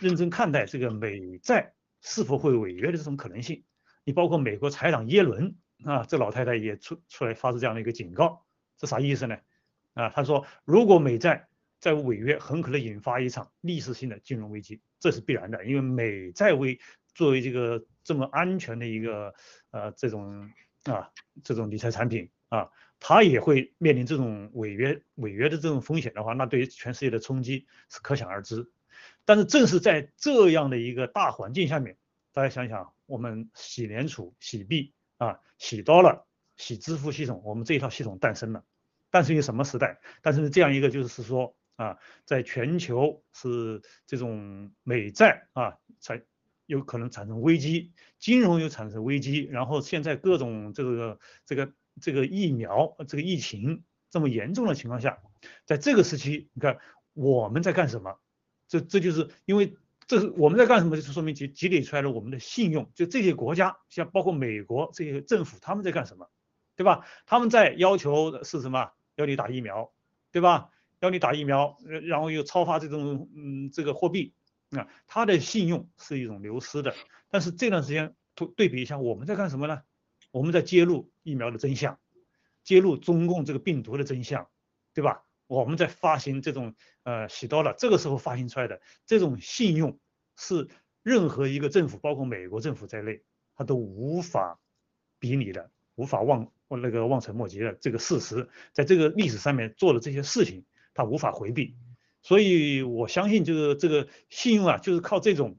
[0.00, 3.64] 认真看待这个美债是否会违约的这种可能性。
[4.04, 8.44] 你包括美国财长耶伦啊，这老太太也出出来发出这样的一个警告，
[8.76, 9.36] 这啥意思呢？
[9.94, 16.78] 啊，他说如果美债再违约，很可能引发一场历史性的金融危机，这是必然的，因为美债为
[17.14, 19.34] 作为这个这么安全的一个
[19.70, 20.50] 呃这种
[20.84, 21.10] 啊
[21.42, 28.70] 这种理财产品啊，它也会面临这种违约违约的这种风险的话，那对于全世界的冲击是可想而知。
[29.24, 31.96] 但是正是在这样的一个大环境下面，
[32.32, 32.92] 大家想想。
[33.06, 38.64] 我们洗联储、洗币啊，洗多了，洗支付系统，我们这一套系统诞生了。
[39.10, 40.00] 诞生于什么时代？
[40.22, 46.22] 诞生于这样一个，就是说啊，在全球是这种美债啊，才
[46.64, 55.18] 有可能产生危机，金融又产生危机，然后现在各种这个这个这个疫苗、这个疫情这么严重的情况下，
[55.66, 56.78] 在这个时期，你看
[57.12, 58.18] 我们在干什么？
[58.68, 59.76] 这这就是因为。
[60.06, 60.96] 这是我们在干什么？
[60.96, 62.90] 就是说明积积累出来了我们的信用。
[62.94, 66.28] 就这些国家，像包括美国这些政府，他们在干什么？
[66.76, 67.06] 对吧？
[67.24, 68.90] 他们在要求是什么？
[69.14, 69.94] 要你打疫苗，
[70.30, 70.68] 对吧？
[71.00, 74.34] 要你打疫苗，然后又超发这种嗯这个货币
[74.72, 76.94] 啊，他的信用是一种流失的。
[77.30, 79.80] 但是这段时间对对比一下，我们在干什么呢？
[80.32, 81.98] 我们在揭露疫苗的真相，
[82.62, 84.50] 揭露中共这个病毒的真相，
[84.92, 85.24] 对吧？
[85.46, 89.98] 我们在发行这种呃喜多了，这个时候发行出来的这种信用
[90.36, 90.68] 是
[91.02, 93.22] 任何一个政府，包括美国政府在内，
[93.54, 94.58] 他都无法
[95.18, 101.76] 比拟的，无法望那个望尘莫及的这个事实，在这个历史上面做的这些事情，他无法回避。
[102.22, 105.58] 所以我相信，就是这个信用啊，就是靠这种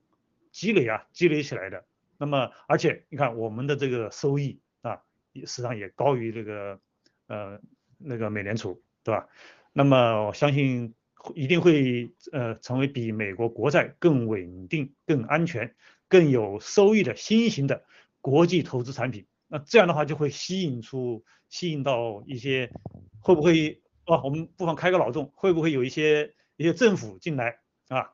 [0.52, 1.86] 积累啊积累起来的。
[2.18, 6.80] 那么，而且你看我们的这个收益啊，也实际上也高于这个
[7.28, 7.60] 呃
[8.00, 9.30] 那个美联储，对吧？
[9.78, 10.94] 那么我相信
[11.34, 15.76] 一定会呃成为比美国国债更稳定、更安全、
[16.08, 17.84] 更有收益的新型的
[18.22, 19.26] 国际投资产品。
[19.50, 22.72] 那这样的话就会吸引出、吸引到一些
[23.20, 24.24] 会不会啊？
[24.24, 27.60] 我们不妨开个脑洞，会不会有一些一些政府进来
[27.90, 28.14] 啊，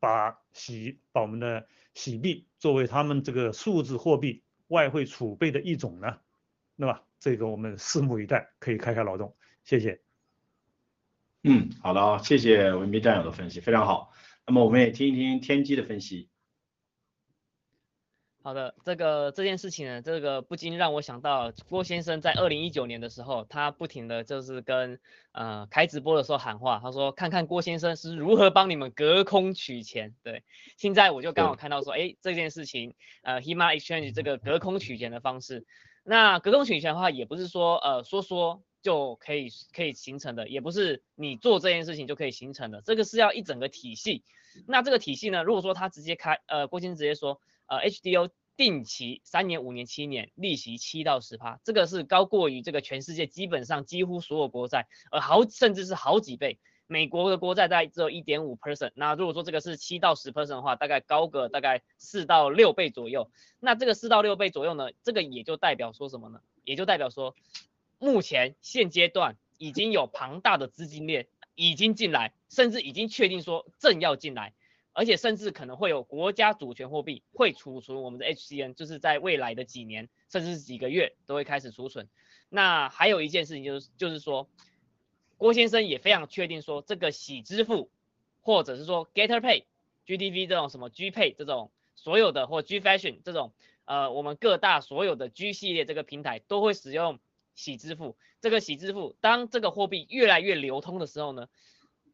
[0.00, 6.16] 把洗把我们的洗币作为他们这个数字货币外汇储备的一种呢？
[6.78, 7.04] 对吧？
[7.20, 9.36] 这个我们拭目以待，可以开开脑洞。
[9.62, 10.00] 谢谢。
[11.44, 14.12] 嗯，好的，谢谢文斌战友的分析，非常好。
[14.46, 16.28] 那么我们也听一听天机的分析。
[18.44, 25.00] 好的，这个这件事情呢，这个不禁让我想到郭先生在二零一九年的时候，他不停的就是跟
[25.32, 30.14] 呃开直播的时候喊话，他说看看郭先生是如何帮你们隔空取钱。
[30.22, 30.44] 对，
[30.76, 35.66] 现在我就刚好看到说，哎，这件事情，呃，Hima Exchange 这个隔空取钱的方式，
[36.04, 38.62] 那隔空取钱的话，也不是说呃说说。
[38.82, 44.24] 就可以可以形成的，也不是你做这件事情就可以形成的，这个是要一整个体系。
[44.66, 56.58] 那这个体系呢，如果说他直接开，呃，郭先直接说，呃，HDO 定期三年、五年、七年，利息七到十趴，这个是高过于这个全世界基本上几乎所有国债，呃，好甚至是好几倍。
[56.88, 63.30] 美国的国债大概只有一点五 percent，那如果说这个是七到十 percent 的话，大概高个大概四到六倍左右。
[63.60, 66.40] 那这个四到六倍左右呢，这个也就代表说什么呢？
[66.64, 67.34] 也就代表说。
[68.02, 74.54] 目前现阶段已经有庞大的资金链已经进来，甚至已经确定说正要进来，
[74.92, 82.08] 而且甚至可能会有国家主权货币会储存我们的 HCN，就是在未来的几年甚至是几个月都会开始储存。
[82.48, 84.48] 那还有一件事情就是就是说，
[85.36, 87.88] 郭先生也非常确定说这个喜支付
[88.40, 89.62] 或者是说 Getter Pay、
[90.08, 93.52] GTV 这种什么 G Pay 这种所有的或 G Fashion 这种
[93.84, 97.20] 呃我们各大所有的 G 系列这个平台都会使用。
[97.54, 101.48] 洗支付，这个洗支付，当这个货币越来越流通的时候呢，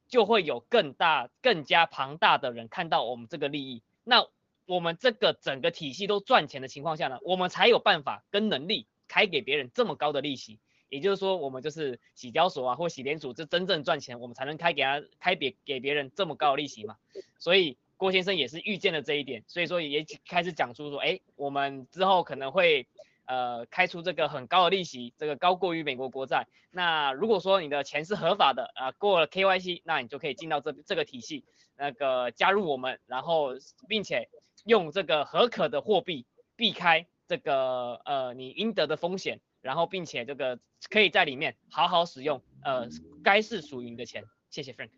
[0.08, 3.82] 就会有更大、更加庞大的人看到我们这个利益。
[4.04, 4.26] 那
[4.66, 10.58] 我们这个整个体系都赚钱的情况下呢，我们才有办法跟能力开给别人这么高的利息。
[10.88, 16.96] 也就是说，我们就是洗交所啊，或洗联储，这真正赚钱，我们才能开给他开别给别人这么高的利息嘛。
[17.38, 22.86] 所以郭先生也是预见了这一点，所以说也开始讲出说，哎，我们之后可能会。
[23.28, 26.48] 呃，开出这个很高的利息，这个高过于美国国债。
[26.70, 31.44] 那如果说你的钱是合法的，啊，过了 KYC，那你就可以进到这这个体系，
[31.76, 33.50] 那个加入我们，然后
[33.86, 34.30] 并且
[34.64, 36.24] 用这个合可的货币
[36.56, 40.58] 避开这个呃你应得的风险，然后并且这个
[40.88, 42.88] 可以在里面好好使用，呃，
[43.22, 44.24] 该是属于你的钱。
[44.48, 44.88] 谢谢 Frank。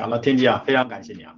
[0.00, 1.36] 好了，天机啊，非常感谢你啊。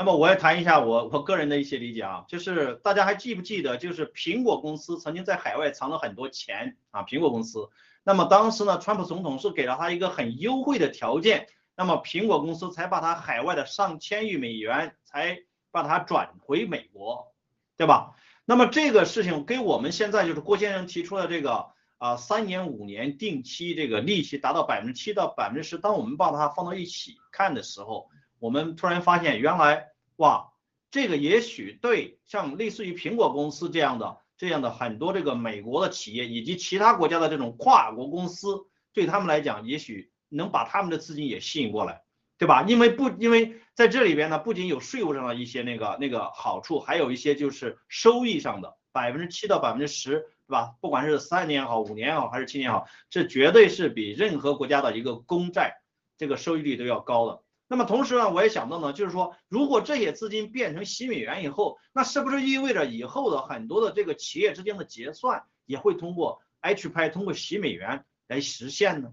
[0.00, 7.68] 那么我也谈一下我我个人的一些理解啊，就是大家还记不记得，就是苹果公司曾经在海外藏了很多钱啊，苹果公司。
[8.04, 15.40] 那么当时呢，川普总统是给了他一个很优惠的条件，那么苹果公司才把他海外的上千亿美元才
[15.72, 17.34] 把它转回美国，
[17.76, 18.14] 对吧？
[18.44, 28.08] 那么这个事情跟我们现在就是郭先生提出的这个啊三年五年定期这个利息达到百分之七到百分之十，当我们把它放到一起看的时候。
[28.40, 29.87] 我们突然发现，原来
[30.18, 30.52] 哇，
[30.90, 42.02] 这个也许对像类似于苹果公司这样的这样的很多这个美国的企业以及其他国家的这种跨国公司，对他们来讲，也许能把他们的资金也吸引过来，
[42.36, 42.64] 对吧？
[42.66, 50.74] 因为不，因为在这里边呢，不仅有税务上的一些那个那个好处，还有一些就是收益上的百分之七到百分之十，对吧？
[50.80, 55.80] 不管是三年也好，五年也好，还是七年好，这绝对是比任何国家的一个公债
[56.16, 57.42] 这个收益率都要高的。
[57.68, 69.12] 那么同时呢，我也想到呢，就是说，如果这些资金变成洗美元以后，那是不是意味着以后的很多的这个企业之间的结算也会通过 H 拍，通过洗美元来实现呢？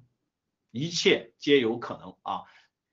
[0.72, 2.44] 一切皆有可能啊。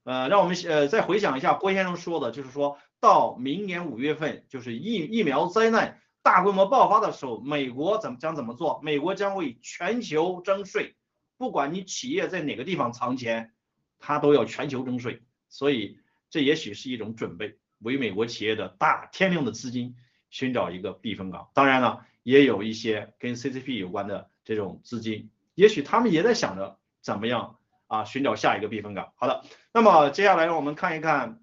[0.04, 8.80] 呃，让我们呃再回想一下郭先生说的，就是说到明年五月份，就是疫疫苗灾难大规模爆发的时候，美国怎么将怎么做？
[8.82, 10.96] 美国将为全球征税，
[11.38, 13.52] 不管你企业在哪个地方藏钱，
[14.00, 15.22] 它都要全球征税。
[15.52, 15.98] 所以
[16.30, 19.94] 这也许是一种准备，为美国企业的大天量的资金
[20.30, 21.50] 寻找一个避风港。
[21.52, 29.12] 当然了，也有一些跟 CCP 有关的这种资金，也许他们也在想着怎么样啊寻找下一个避风港。
[29.16, 29.44] 好的，
[29.74, 31.42] 那么接下来让我们看一看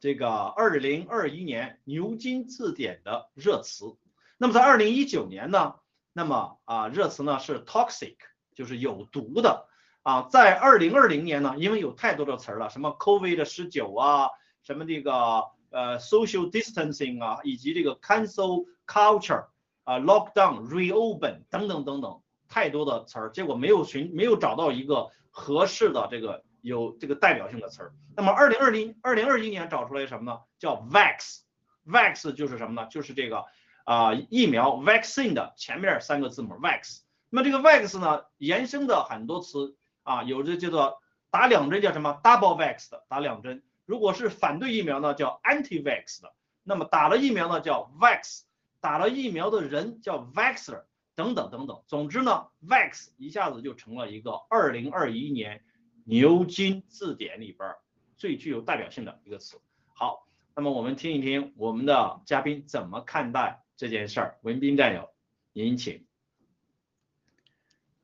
[0.00, 3.96] 这个二零二一年牛津字典的热词。
[4.38, 5.74] 那么在二零一九年呢，
[6.14, 8.16] 那么啊热词呢是 toxic，
[8.54, 9.68] 就是有毒的。
[10.06, 14.28] 啊，在二零二零年呢，因为有太多的词儿了，什么 COVID 十九啊，
[14.62, 19.46] 什么这个呃 social distancing 啊，以及这个 cancel culture
[19.82, 27.92] 啊，lockdown reopen 等等等等，太多的词儿，结果没有寻没有找到一个合适的这个有这个代表性的词儿。
[28.14, 30.38] 那么二零二零二零二一年找出来什么呢？
[30.60, 32.86] 叫 vax，vax 就是什么呢？
[32.88, 33.44] 就是这个
[33.82, 37.00] 啊疫苗 vaccine 的前面三个字母 vax。
[37.28, 39.74] 那么这个 vax 呢，延伸的很多词。
[40.06, 46.32] 啊，有这叫做打两针叫什么 double vax 的打两针，如果是反对疫苗呢叫 anti vax 的，
[46.62, 48.42] 那么打了疫苗呢叫 vax，
[48.80, 50.84] 打了疫苗的人叫 vaxer
[51.16, 51.82] 等等等等。
[51.88, 55.64] 总之呢，vax 一下子就成了一个二零二一年
[56.04, 57.74] 牛津字典里边
[58.16, 59.60] 最具有代表性的一个词。
[59.92, 64.38] 好，那么我们听一听我们的嘉宾怎么看待这件事儿。
[64.42, 65.10] 文斌战友，
[65.52, 66.06] 您请。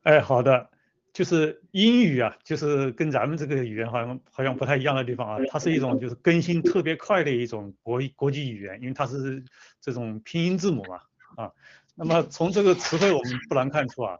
[0.01, 0.72] 哎，好的。
[1.13, 9.43] 就是英语啊，就是跟咱们这个语言好像好像不太一样的地方啊，它是一种就是更新特别快的一种国国际语言，因为它是
[9.79, 11.01] 这种拼音字母嘛
[11.35, 11.51] 啊。
[11.93, 14.17] 那么从这个词汇我们不难看出啊，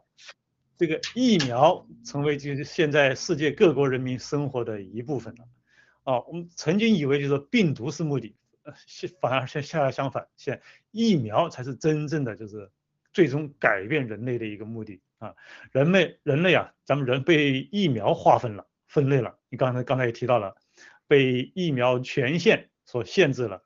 [0.78, 5.44] 这个疫苗成为就是现在世界各国人民生活的一部分了
[6.04, 6.20] 啊。
[6.28, 8.72] 我们曾经以为就是病毒是目的，呃，
[9.20, 12.70] 反而现现在相反，现疫苗才是真正的就是
[13.12, 15.00] 最终改变人类的一个目的。
[15.24, 15.34] 啊，
[15.72, 19.38] 人类人类啊，咱们人被疫苗划分了、分类了。
[19.48, 20.54] 你刚才刚才也提到了，
[21.08, 23.62] 被疫苗权限所限制了，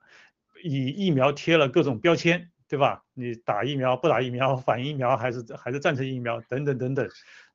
[0.62, 3.04] 以疫苗贴了各种标签，对吧？
[3.12, 7.08] 你打疫苗不打疫苗，反疫苗还是还是赞成疫苗等等等等，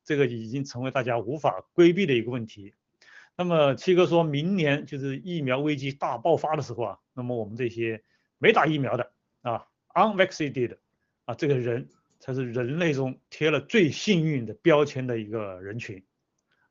[0.04, 2.74] 这个已经成为大家无法规避的一个问题。
[3.36, 8.02] 那么七哥说明年就是疫苗危机大爆发的时候啊，那么我们这些
[8.36, 10.76] 没打疫苗的啊，unvaccinated
[11.24, 11.88] 啊，这个人。
[12.24, 16.02] 才是人类中贴了最幸运的标签的一个人群。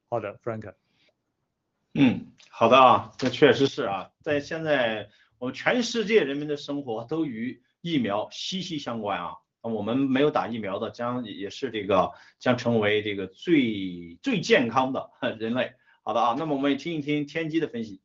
[0.10, 0.74] 好的，Frank。
[1.94, 9.36] 嗯，好的啊，这确实是啊，在现在我们全世界人民的生活都与疫苗息息相关啊。
[9.62, 15.74] 我们没有打疫苗的，将也是这个将成为这个最最健康的 人类。
[16.02, 18.02] 好的啊，那么我们也听一听天机的分析。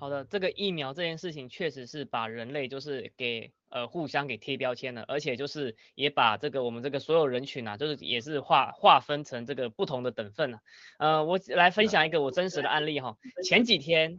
[0.00, 3.52] 好的，这个疫苗这件事情确实是把人类就是给。
[3.72, 10.58] 呃，互相给贴标签了，而且就是也把这个我们这个所有人群啊，就是也是划划分成这个不同的等份了。
[10.98, 13.16] 呃，我来分享一个我真实的案例哈。
[13.44, 14.18] 前几天，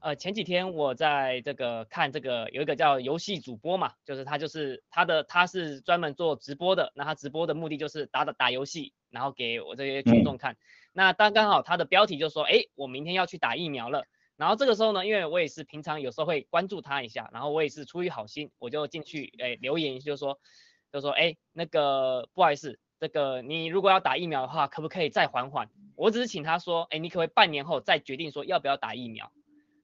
[0.00, 10.58] 呃，前几天我在这个看这个有一个叫游戏主播嘛，就是他就是他的他是专门做直播的，那他直播的目的就是打打打游戏，然后给我这些群众看。
[10.92, 14.04] 那刚刚好他的标题就说，哎，我明天要去打疫苗了。
[14.38, 20.38] 然后这个时候呢，因为我也是平常有时候会关注他一下，然后我也是出于好心，我就进去诶留言，就说
[20.90, 25.68] 就说哎那个不好意思，这个你如果要打疫苗的话，可不可以再缓缓？
[25.96, 29.30] 我只是请他说，哎你可不可以半年后再决定说要不要打疫苗？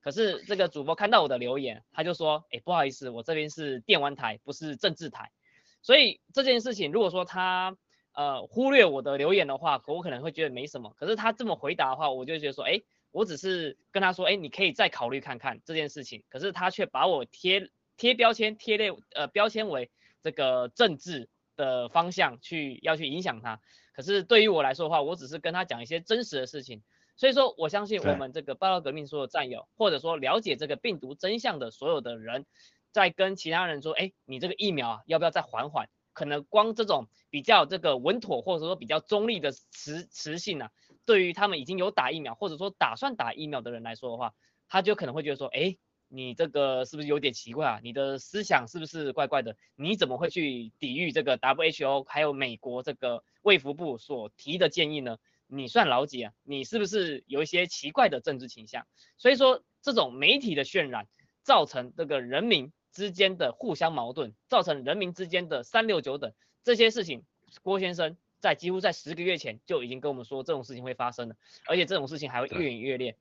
[0.01, 5.33] 可是这个主播看到我的留言，他就说，哎，不好意思，我这边是电玩台，不是政治台。
[5.81, 7.75] 所以这件事情，如果说他
[8.13, 10.93] 呃忽略我的留言的话，我可能会觉得没什么。
[10.99, 12.83] 可是他这么回答的话，我就觉得说，哎，
[13.15, 16.25] 我只是跟他说，哎，你可以再考虑看看这件事情。
[16.29, 19.89] 可是他却把我贴贴标签，贴类呃标签为
[20.21, 23.61] 这个政治的方向去要去影响他。
[23.93, 26.83] 可是对于我来说的话，我只是跟他讲一些真实的事情。
[27.17, 32.47] 所以说，我相信我们这个报道革命所有战友，或者说了解这个病毒真相的所有的人，
[32.91, 35.89] 在跟其他人说，哎，你这个疫苗啊，要不要再缓缓？
[36.13, 40.71] 可能光这种比较这个稳妥，或者说比较中立的词词性啊，
[41.07, 44.35] 对于他们已经有打疫苗，或者说打算打疫苗的人来说的话，
[44.69, 45.77] 他就可能会觉得说，哎，
[46.09, 47.81] 你这个是不是有点奇怪啊？
[47.83, 49.57] 你的思想是不是怪怪的？
[49.77, 55.19] 你怎么会去抵御这个 WHO 还有美国这个卫福部所提的建议呢？
[55.47, 56.33] 你算老几啊？
[56.43, 58.87] 你是不是有一些奇怪的政治倾向？
[59.19, 61.07] 所以说这种媒体的渲染，
[61.43, 66.33] 造成这个人民之间的互相矛盾，造成人民之间的三六九等
[66.63, 67.25] 这些事情，
[67.63, 71.37] 郭先生在几乎在十个月前就已经跟我们说这种事情会发生了，
[71.67, 73.17] 而且这种事情还会越演越烈。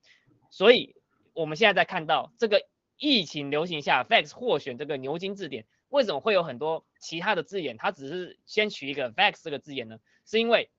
[0.50, 0.98] 所以
[1.34, 2.68] 我们现在在看到这个
[2.98, 7.78] 疫情流行下，Vax 获选这个牛津字典，为什么会有很多其他的字眼？
[7.78, 9.98] 它只是先取一个 Vax 这个字眼呢？
[10.26, 10.70] 是因为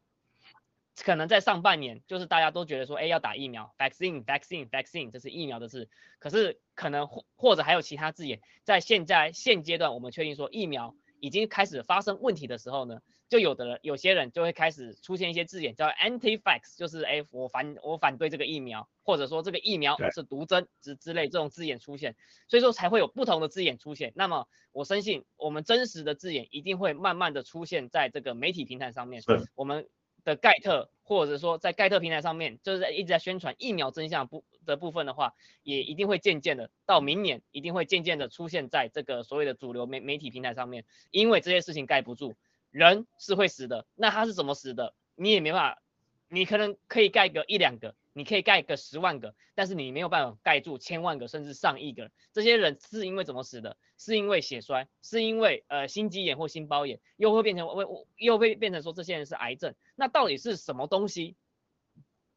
[0.95, 5.89] 可能在上半年，就是大家都觉得说，哎，要打疫苗，vaccine，vaccine，vaccine，这是疫苗的字。
[6.19, 22.15] 可是可能或或者还有其他字眼，在现在现阶段，我们确定说疫苗已经开始发生问题的时候呢，就有的人有些人就会开始出现一些字眼，叫 anti-vax，就是哎，我反我反对这个疫苗，或者说这个疫苗是毒针之之类这种字眼出现，
[22.49, 24.13] 所以说才会有不同的字眼出现。
[24.15, 29.23] 那么我深信我们真实的字眼一定会慢慢的出现在这个媒体平台上面，
[29.55, 29.89] 我们。
[30.25, 42.35] 的盖特，或者说在盖特平台上面，就是在一直在宣传疫苗真相部的部分的话，也一定会渐渐的到明年，一定会渐渐的出现在这个所谓的主流媒媒体平台上面，因为这些事情盖不住，
[42.75, 45.83] 人是会死的，那他是怎么死的，你也没办法，
[46.27, 47.95] 你可能可以盖个一两个。
[48.17, 52.13] 你可以盖个十万个，但是你没有办法盖住千万个甚至上亿个。
[52.33, 53.77] 这些人是因为怎么死的？
[53.99, 57.85] 是因为血栓，是因为呃心肌炎或心包炎，又会变成为
[58.17, 59.75] 又会变成说这些人是癌症。
[59.97, 61.35] 那到底是什么东西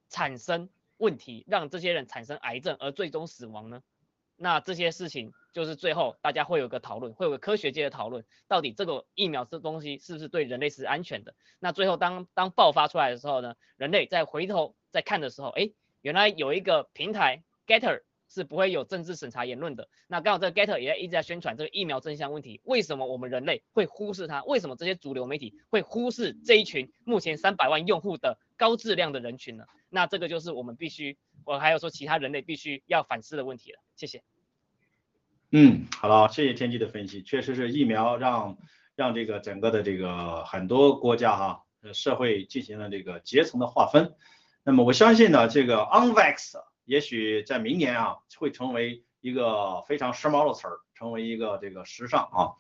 [0.09, 0.67] 产生
[0.97, 3.83] 问题，让这些人产生癌症而最终死亡呢？
[4.38, 11.33] 那这些事情就是最后大家会有个讨论，会有个科学界的讨论，到底这个疫苗这东西是不是对人类是安全的？
[11.59, 15.71] 那最后当当爆发出来的时候呢，人类再回头再看的时候，哎，
[16.01, 19.89] 原来有一个平台 Getter 是不会有政治审查言论的。
[20.07, 24.43] 那刚好这个 Getter 也在一直在宣传这个疫苗真相问题，为什么我们人类会忽视它？
[24.43, 29.66] 为什么这些主流媒体会忽视这一群目前三百万用户的高质量的人群呢？
[29.89, 31.18] 那这个就是我们必须。
[31.45, 34.22] 我还有说其他人类必须要反思的问题了，谢谢。
[35.51, 38.58] 嗯，好了，谢谢天机的分析，确实是疫苗让
[38.95, 44.14] 让这个整个的这个很多国家哈社会进行了这个阶层的划分。
[44.64, 52.51] 那么我相信呢，这个 unvax 也许在明年啊会成为一个非常时髦的词儿，成为一个这个时尚啊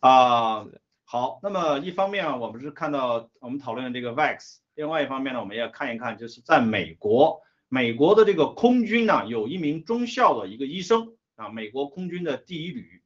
[0.00, 0.66] 啊
[1.04, 1.38] 好。
[1.44, 7.42] 那么一方面啊我们是看到我们讨论的这个 vax，另外一方面呢，我们要看一看就是在美国。
[7.68, 13.02] 美国的这个空军呢，有一名中校的一个医生啊，美国空军的第一旅。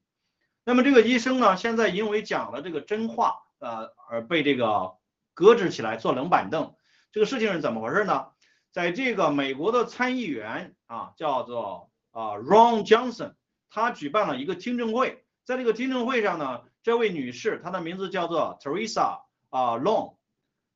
[0.65, 4.97] 那么这个医生呢，现在因为讲了这个真话，呃，而被这个
[5.33, 6.75] 搁置起来坐冷板凳。
[7.13, 8.27] 这个事情是怎么回事呢？
[8.71, 13.35] 在这个美国的参议员啊，叫做啊 Ron Johnson，
[13.71, 20.17] 他举办了一个听证会，在这个听证会上呢，这位女士，她的名字叫做 Teresa 啊 Long，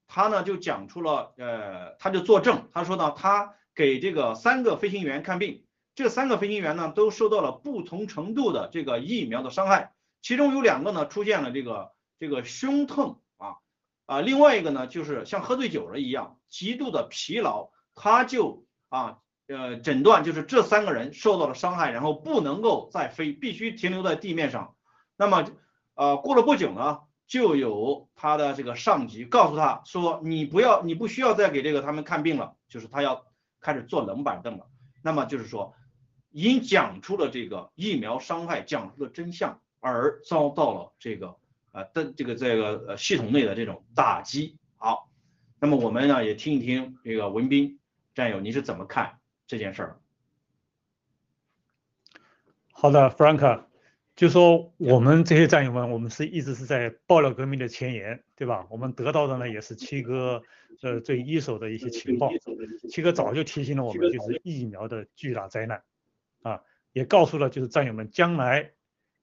[0.06, 3.54] 他呢就讲出了，呃，他就作证，他说呢，他。
[3.76, 5.64] 给这个三个飞行员看病，
[5.96, 11.90] 这三个飞行员呢都受到了不同程度的这个疫苗的伤害，其中有两个呢出现了这个
[12.20, 13.56] 这个胸痛啊
[14.06, 24.76] 啊，另外一个呢就是像喝醉酒了一样极度的疲劳，他就啊呃诊断就是这三个人受到了伤害，然后不能够再飞，必须停留在地面上。
[25.16, 25.44] 那么
[25.94, 33.24] 呃过了不久呢，就有他的这个上级告诉他说，你不要你不需要再给这个他们看病了，就是他要。
[33.60, 34.66] 开始坐冷板凳了，
[35.00, 35.74] 那么就是说，
[36.28, 41.38] 因讲出了这个疫苗伤害，讲出了真相，而遭到了这个
[41.72, 44.58] 啊的这个这个呃系统内的这种打击。
[44.76, 45.08] 好，
[45.58, 47.80] 那么我们呢也听一听这个文斌
[48.14, 49.98] 战友你是怎么看这件事儿？
[52.70, 53.64] 好的，Frank。
[54.16, 58.66] 就说我们这些战友们，我们是一直是在爆料革命的前沿，对吧？
[58.70, 60.42] 我们得到的呢也是七哥
[60.82, 62.30] 呃最一手的一些情报。
[62.90, 65.82] 七哥早就提醒了我们，就是疫苗的巨大灾难。
[66.42, 66.60] 啊，
[66.92, 68.70] 也告诉了就是战友们将来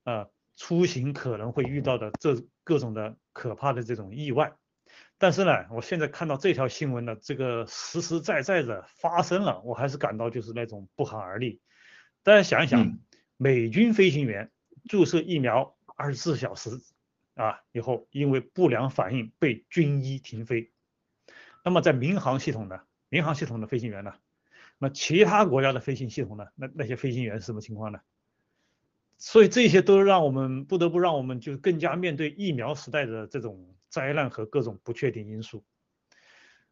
[0.04, 0.28] 啊
[0.58, 4.54] 出行可能会遇到的这各种的可怕的这种意外。
[5.18, 11.62] 但是呢，我现在看到这条新闻呢，这个实实在在的发生了，我还是感到就是那种不寒而栗。
[12.24, 13.00] 大家想一想，
[13.38, 14.52] 美军飞行员
[14.88, 16.70] 注射疫苗二十四小时
[17.36, 20.72] 啊以后，因为不良反应被军医停飞。
[21.64, 22.82] 那么在民航系统呢？
[23.10, 24.14] 民航系统的飞行员呢？
[24.78, 26.48] 那其他国家的飞行系统呢？
[26.56, 28.00] 那那些飞行员是什么情况呢？
[29.18, 35.64] 所以这些都让我们不得不让我们就更加面对疫苗时代的这种灾难和各种不确定因素。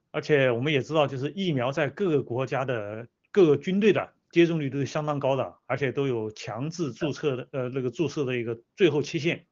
[0.09, 9.45] 而且我们也知道，就是疫苗在各个国家的各个军队的接种率都是相当高的，而且都有强制注册的呃那个注册的一个最后期限。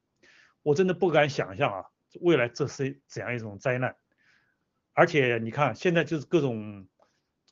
[0.63, 1.85] 我真的不敢想象啊，
[2.21, 3.95] 未来这是怎样一种灾难。
[4.93, 6.87] 而且你看，现在就是各种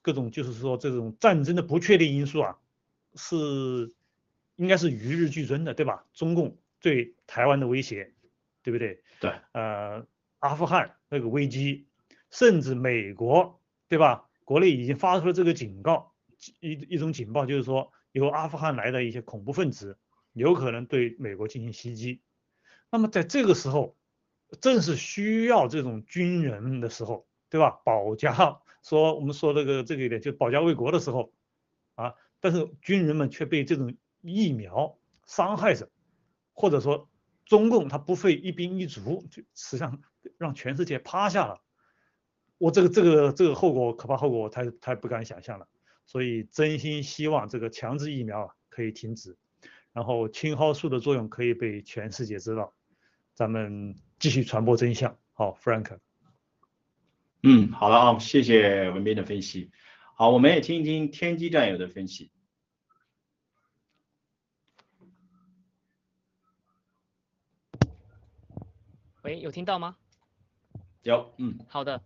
[0.01, 2.57] 各种就是说这种战争的不确定因素啊，
[3.15, 3.93] 是。
[4.57, 6.05] 应该是与日俱增的，对吧？
[6.13, 8.13] 中共对台湾的威胁，
[8.63, 9.03] 对不对？
[9.19, 9.29] 对。
[9.51, 10.07] 呃，
[10.39, 11.89] 阿富汗那个危机，
[12.31, 13.59] 甚至美国，
[13.89, 14.29] 对吧？
[14.45, 16.14] 国内已经发出了这个警告，
[16.59, 19.97] 一一种警报，就是说由阿富汗来的一些恐怖分子
[20.33, 22.21] 有可能对美国进行袭击。
[22.89, 23.95] 那么在这个时候，
[24.61, 27.81] 正是需要这种军人的时候，对吧？
[27.83, 31.33] 保家，说我们说那个这个一点，就保家卫国的时候
[31.95, 33.95] 啊，但是军人们却被这种。
[34.27, 35.87] 疫苗伤害着，
[36.51, 37.07] 或者说
[37.45, 40.01] 中共他不费一兵一卒就实际上
[40.39, 41.61] 让全世界趴下了，
[42.57, 45.67] 我这个这个这个后果可怕后果我太太不敢想象了，
[46.05, 49.37] 所以真心希望这个强制疫苗啊可以停止，
[49.91, 52.73] 然后青蒿素的作用可以被全世界知道，
[53.33, 55.17] 咱们继续传播真相。
[55.33, 55.99] 好，Frank。
[57.43, 59.71] 嗯，好了啊，谢谢文斌的分析。
[60.15, 62.31] 好，我们也听一听天机战友的分析。
[69.23, 69.97] 喂，有听到吗？
[71.01, 72.01] 有，嗯，好的，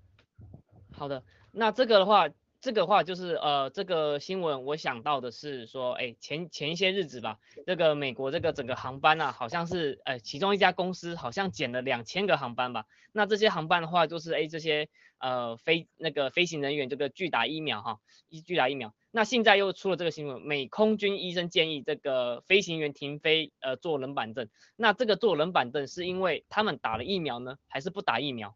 [0.92, 1.24] 好的。
[1.52, 2.30] 那这个的话，
[2.62, 12.86] 这个话就是呃，这个新闻我想到的是说，哎，前前一些日子吧，这个美国这个整个航班啊，好像是呃，其中一家公司好像减了两千个航班吧。
[13.14, 14.90] 那这些航班的话，就是哎，这些
[15.20, 18.94] 呃飞那个飞行人员这个拒打疫苗哈，一拒打疫苗。
[19.10, 24.50] 那现在又出了这个新闻，美空军医生建议这个飞行员停飞，呃，坐冷板凳。
[24.76, 28.54] 那这个坐冷板凳是因为他们打了疫苗呢，还是不打疫苗？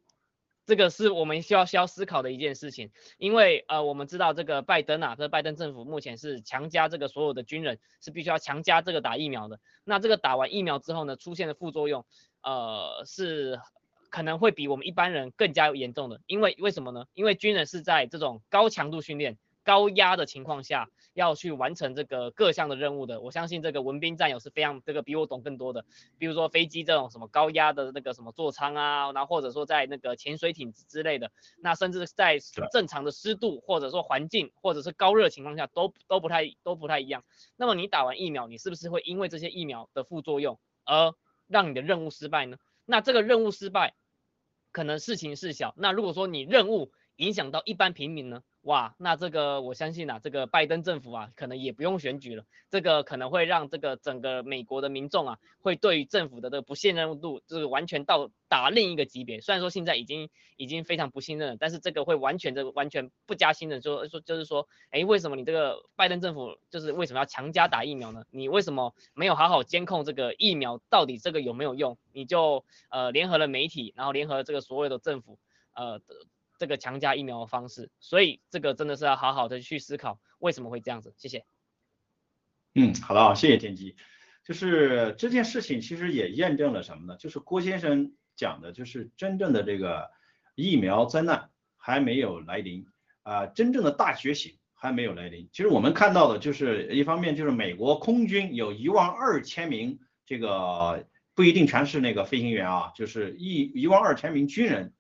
[0.66, 2.92] 这个是我们需要需要思考的一件事情。
[3.18, 9.60] 因为呃，我们知道这个拜登啊，这拜登政府目前是强加这个所有的军人是必须要强加这个打疫苗的。
[9.84, 12.06] 那这个打完疫苗之后呢，出现的副作用，
[12.42, 13.60] 呃，是
[14.10, 16.22] 可能会比我们一般人更加严重的。
[16.28, 17.06] 因为为什么呢？
[17.14, 19.38] 因为军人是在这种高强度训练。
[19.66, 25.86] 高压的情况下要去完成这个各项的任务的，我相信这个文斌战友是非常这个比我懂更多的。
[26.18, 32.40] 比如说飞机这种什么高压的那个什么座舱啊，然后或者说在那个潜水艇之类的，那甚至在
[32.72, 37.24] 正常的湿度或者说环境或者是高热情况下都都不太都不太一样。
[37.56, 41.14] 那么你打完疫苗，你是不是会因为这些疫苗的副作用而
[41.48, 42.58] 让你的任务失败呢？
[42.86, 43.94] 那这个任务失败
[44.72, 48.44] 可能事情是小，那如果说你任务影响到一般平民呢？
[48.62, 52.46] 哇，那这个我相信啊，这个拜登政府啊，可能也不用选举了。
[52.70, 59.42] 这个可能会让这个整个美国的民众啊，会对于政府的这个不信任度，就是完全到达另一个级别。
[59.42, 63.82] 虽然说现在已经已经非常不信任了，但是这个会完全的完全不加信任。
[63.82, 68.24] 就说就是说，哎，为什么你这个拜登政府就是为什么要强加打疫苗呢？
[68.32, 71.98] 你为什么没有好好监控这个疫苗到底这个有没有用？
[72.14, 75.38] 你就呃联合了媒体，然后联合这个所有的政府，
[75.74, 76.00] 呃。
[76.58, 81.14] 这个强加疫苗的方式，所以这个真的是要好好的去思考为什么会这样子。
[81.18, 81.46] 谢谢。
[82.76, 83.96] 嗯，好了，谢谢天机。
[84.44, 87.18] 就是这件事情其实也验证了什么呢？
[87.18, 90.10] 就是郭先生讲的，就是真正的这个
[90.56, 92.86] 疫苗灾难还没有来临
[93.22, 95.48] 啊，真正的大觉醒还没有来临。
[95.52, 104.93] 其实我们看到的就是一方面就是美国空军有一万二千名这个不一定全是那个飞行员啊，就是一一万二千名军人。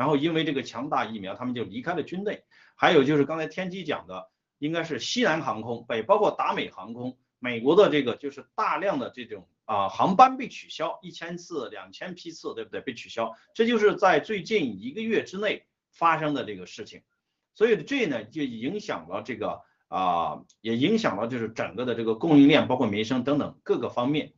[0.00, 2.42] 然后因为这个强大疫苗，他们就离开了军队。
[2.74, 12.80] 还有就是刚才天机讲的，应该是西南航空，北包括达美航空，美国的这个就是大量的这种啊航班被取消，一千次、两千批次，对不对？
[12.80, 17.02] 被取消，这就是在最近一个月之内发生的这个事情。
[17.54, 24.32] 所以这呢就影响了这个啊，也影响了就是整个的这个供应链，包括民生等等各个方面。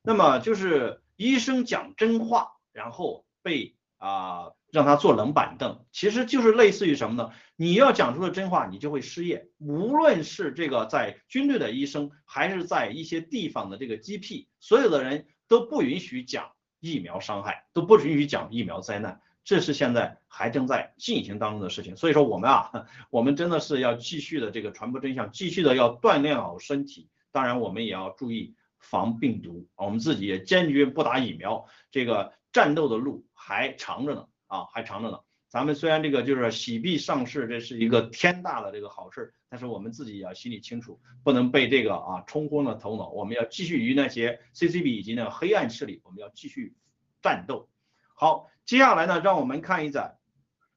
[0.00, 4.52] 那么就是医生讲真话，然后被啊。
[4.70, 7.30] 让他坐冷板凳，其实就是类似于什么呢？
[7.56, 9.48] 你要讲出了真话，你就会失业。
[9.58, 19.20] 无论是这个在军队的医生，还是在一些地方的这个 GP，所有的人都不允许讲疫苗伤害，都不允许讲疫苗灾难。
[19.42, 21.96] 这是现在还正在进行当中的事情。
[21.96, 22.70] 所以说我们啊，
[23.08, 27.08] 我们真的是要继续的这个传播真相，继续的要锻炼好身体。
[27.32, 29.66] 当然，我们也要注意防病毒。
[29.76, 34.26] 我们自己也坚决不打疫苗，这个战斗的路还长着呢。
[34.48, 35.20] 啊，还长着呢。
[35.50, 43.08] 咱们虽然这个就是喜币上市，这是一个天大的这个好事，但是我们自己也要心里清楚，不能被这个啊冲昏了头脑。
[43.08, 46.76] 我们要继续与那些 CCB 以及那个黑暗势力，我们要继续
[47.22, 47.70] 战斗。
[48.14, 50.18] 好，接下来呢，让我们看一载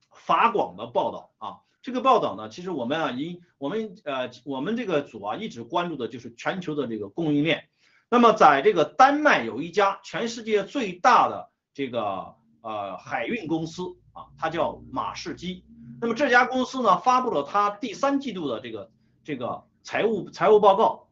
[0.09, 1.59] 法广的报道啊。
[1.81, 7.67] 这个报道呢，其实我们啊，因我们呃，我们这个组啊，一直关注的就是全球的这个供应链。
[8.09, 12.35] 那么在这个丹麦有一家全世界最大的这个。
[12.61, 13.83] 呃，海运公司
[14.13, 15.63] 啊，它叫马士基。
[15.99, 18.91] 那么这家公司呢，发布了它第三季度的这个
[19.23, 21.09] 这个财务财务报告，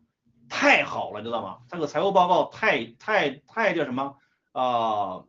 [0.48, 1.60] 太好了，知道吗？
[1.70, 4.16] 这个财务报告太太太叫什么
[4.52, 5.26] 啊？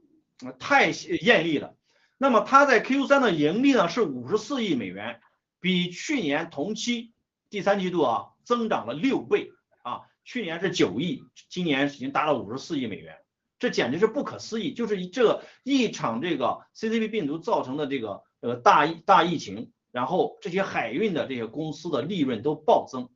[0.59, 1.75] 太艳丽了。
[2.17, 5.21] 那么它在 Q 三的盈利呢是五十四亿美元，
[5.61, 7.13] 比去年同期
[7.49, 9.51] 第三季度啊增长了六倍
[9.83, 10.03] 啊。
[10.25, 13.17] 去年是九亿，今年已经达到五十四亿美元。
[13.61, 14.73] 这简直是不可思议！
[14.73, 23.11] 就是这一场这个 CCP 病毒造成的这个呃大大疫情，然后这些海运的这些公司的利润都暴增。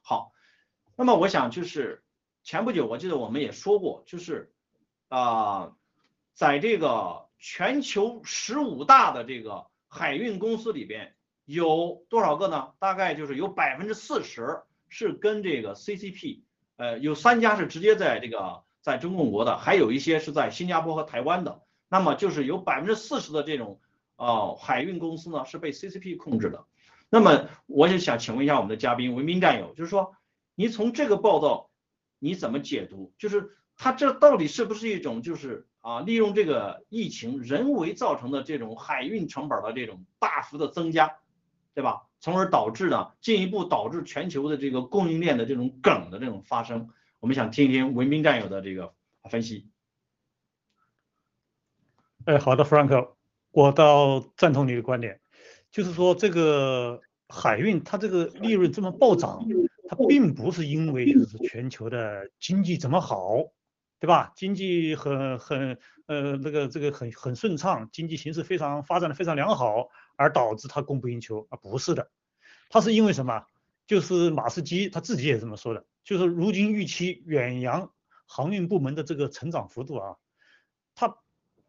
[0.00, 0.30] 好，
[0.94, 2.04] 那么我想就是
[2.44, 4.52] 前不久我记得我们也说过，就是
[5.08, 5.72] 啊，
[6.32, 12.72] 在这个全球十五大的这个海运公司里边，有多少个呢？
[12.78, 16.42] 大概就是有百分之四十是跟这个 CCP，
[16.76, 18.62] 呃，有三家是直接在这个。
[18.80, 23.80] 在中共国的，还有一些是在新加坡和台湾的，那么就是有百分之四十的这种
[24.16, 26.64] 呃海运公司呢是被 CCP 控制的。
[27.10, 30.14] 那么我就想请问一下我们的嘉宾文明战友，就是说
[30.54, 31.70] 你从这个报道
[32.18, 33.12] 你怎么解读？
[33.18, 41.16] 就是他这到底是不是一种就是啊利用这个疫情人为造成的这种海运成本的这种大幅的增加，
[41.74, 42.02] 对吧？
[42.20, 46.90] 从而导致呢进一步导致全球的这个供应链的这种梗的这种发生。
[47.20, 48.94] 我们想听一听文斌战友的这个
[49.28, 49.68] 分析。
[52.24, 53.14] 哎，好的，Frank，
[53.50, 55.20] 我倒赞同你的观点，
[55.70, 59.44] 就是说这个海运它这个利润这么暴涨，
[59.88, 63.36] 它并不是因为就是全球的经济怎么好，
[63.98, 64.32] 对吧？
[64.36, 71.58] 经济很很呃那个这个很很顺畅，经济形势非常发展的非常良好，而导致它供不应求啊？
[71.60, 72.10] 不是的，
[72.68, 73.44] 它是因为什么？
[73.86, 75.86] 就是马士基他自己也这么说的。
[76.08, 77.92] 就是如今预期远洋
[78.24, 80.16] 航运部门的这个成长幅度啊，
[80.94, 81.18] 它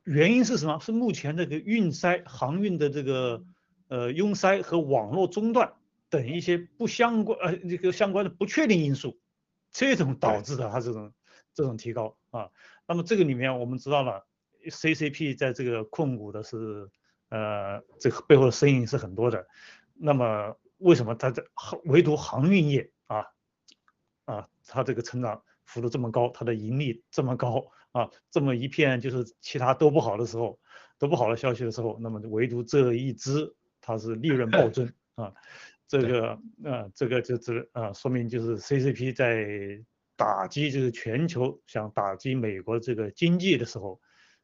[0.06, 0.80] 原因是什么？
[0.80, 3.44] 是目前这个运塞航运的这个
[3.90, 5.74] 呃拥塞和网络中断
[6.10, 9.20] 等一些不相关呃这个相关的不确定因素，
[9.72, 11.12] 这种导致的它这种
[11.54, 12.50] 这种提高啊。
[12.88, 14.26] 那么这个里面我们知道了
[14.66, 16.90] ，CCP 在这个控股的是
[17.28, 19.46] 呃这个背后的身影是很多的。
[19.96, 21.44] 那么为什么它在
[21.84, 22.90] 唯独航运业
[24.70, 30.60] 它这个成长幅度这么高，它的盈利这么高啊，这么一片就是其他都不好的时候，
[30.98, 35.34] 都不好的消息的时候，那么唯独这一只它是利润暴增 啊，
[35.88, 39.84] 这个呃这个就是啊说明就是 CCP 在
[40.16, 44.00] 打击就是全球想打击美国这个经济的时候，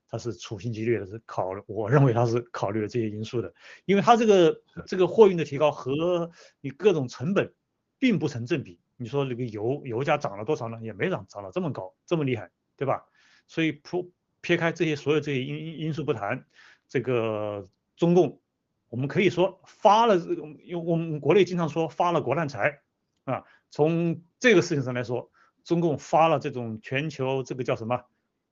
[0.08, 3.54] 它是处心积虑的是考，我认为它是考虑了这些因素的，
[3.86, 7.54] 因为它这个这个货运的提高和你各种成本
[8.00, 8.80] 并不成正比。
[8.98, 10.80] 你说这个油油价涨了多少呢？
[10.82, 13.06] 也没涨，涨了这么高，这么厉害，对吧？
[13.48, 14.06] 所以撇
[14.42, 16.46] 撇开这些所有这些因因素不谈，
[16.88, 17.68] 这个
[17.98, 18.40] 中共，
[18.90, 22.80] 我们可以说发了这个，因为我们国内经常说发了国难财
[23.26, 23.44] 啊。
[23.70, 25.30] 从这个事情上来说，
[25.64, 28.06] 中共发了这种全球这个叫什么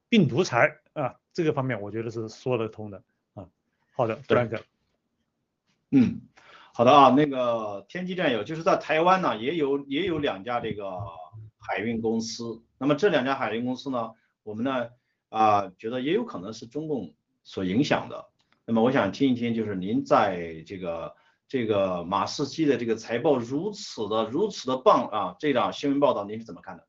[0.09, 3.01] 病毒财啊，这个方面我觉得是说得通的
[3.33, 3.47] 啊。
[3.93, 4.61] 好的，Frank，
[5.91, 6.21] 嗯。
[6.75, 10.97] 好的啊，那个天机战友就是在台湾呢，也有也有两家这个
[11.59, 12.63] 海运公司。
[12.79, 14.09] 那么这两家海运公司呢，
[14.41, 14.87] 我们呢
[15.29, 17.13] 啊觉得也有可能是中共
[17.43, 18.25] 所影响的。
[18.65, 21.15] 那么我想听一听，就是您在这个
[21.47, 26.87] 这个马士基的这个财报如此的如此的棒啊，这档新闻报道您是怎么看的？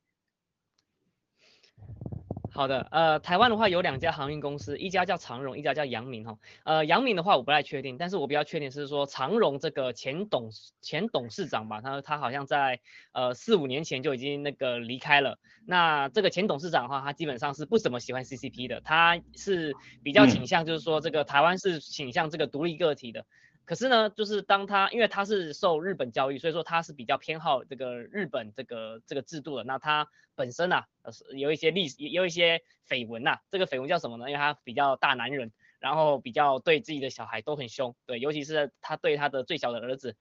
[2.55, 6.39] 好的，呃，台湾的话有两家航运公司，一家叫长荣，一家叫阳明哈。
[6.63, 10.51] 呃，阳明的话我不太确定，但是我比较确定是说长荣这个前董
[10.81, 12.79] 前董事长吧，他他好像在
[13.11, 15.41] 呃四五年前就已经那个离开了。
[15.67, 19.75] 那这个前董事长的话，他基本上是不怎么喜欢 CCP 的，他是
[20.05, 23.27] 比较倾向就是说这个台湾是倾向这个独立个体的。
[23.67, 29.65] 可是呢，就是当他因为他是受日本教育，所以说他是比较偏好这个日本这个这个制度的。
[29.65, 30.87] 那他本身啊，
[31.35, 33.39] 有一些历史，有一些绯闻呐。
[33.51, 34.29] 这个绯闻叫什么呢？
[34.31, 40.15] 因为他比较大男人，然后比较对自己的小孩都很凶，对，尤其是他对他的最小的儿子。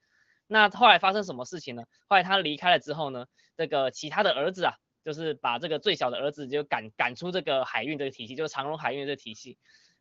[0.47, 1.83] 那后来发生什么事情呢？
[2.07, 3.25] 后来他离开了之后呢，
[3.57, 9.57] 这个其他的儿子啊，就是把这个最小的儿子就赶赶出这个海运这个体系，就是长荣海运这个体系。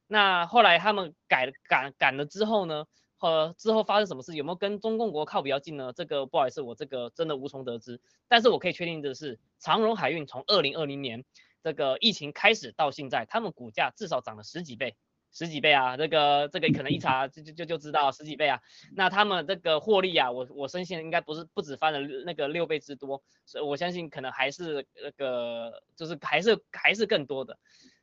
[0.06, 2.84] 那后来他们改赶赶了之后呢？
[3.22, 5.92] 呃，之后发生什么事，有没有跟中共国靠比较近呢？
[5.92, 8.00] 这个不好意思，我这个真的无从得知。
[8.26, 11.24] 但是我可以确定的是，长荣海运从二零二零年
[11.62, 14.96] 这个疫情开始到现在，他们股价至少涨了十几倍，
[15.30, 15.96] 十几倍啊！
[15.96, 18.60] 这个这个可能一查就就就就知道十几倍啊。
[18.92, 27.56] 那他们这个获利啊，我我深信应该不是不止翻了那个六倍之多，所以我相信可能还是那个就是还是还是更多的。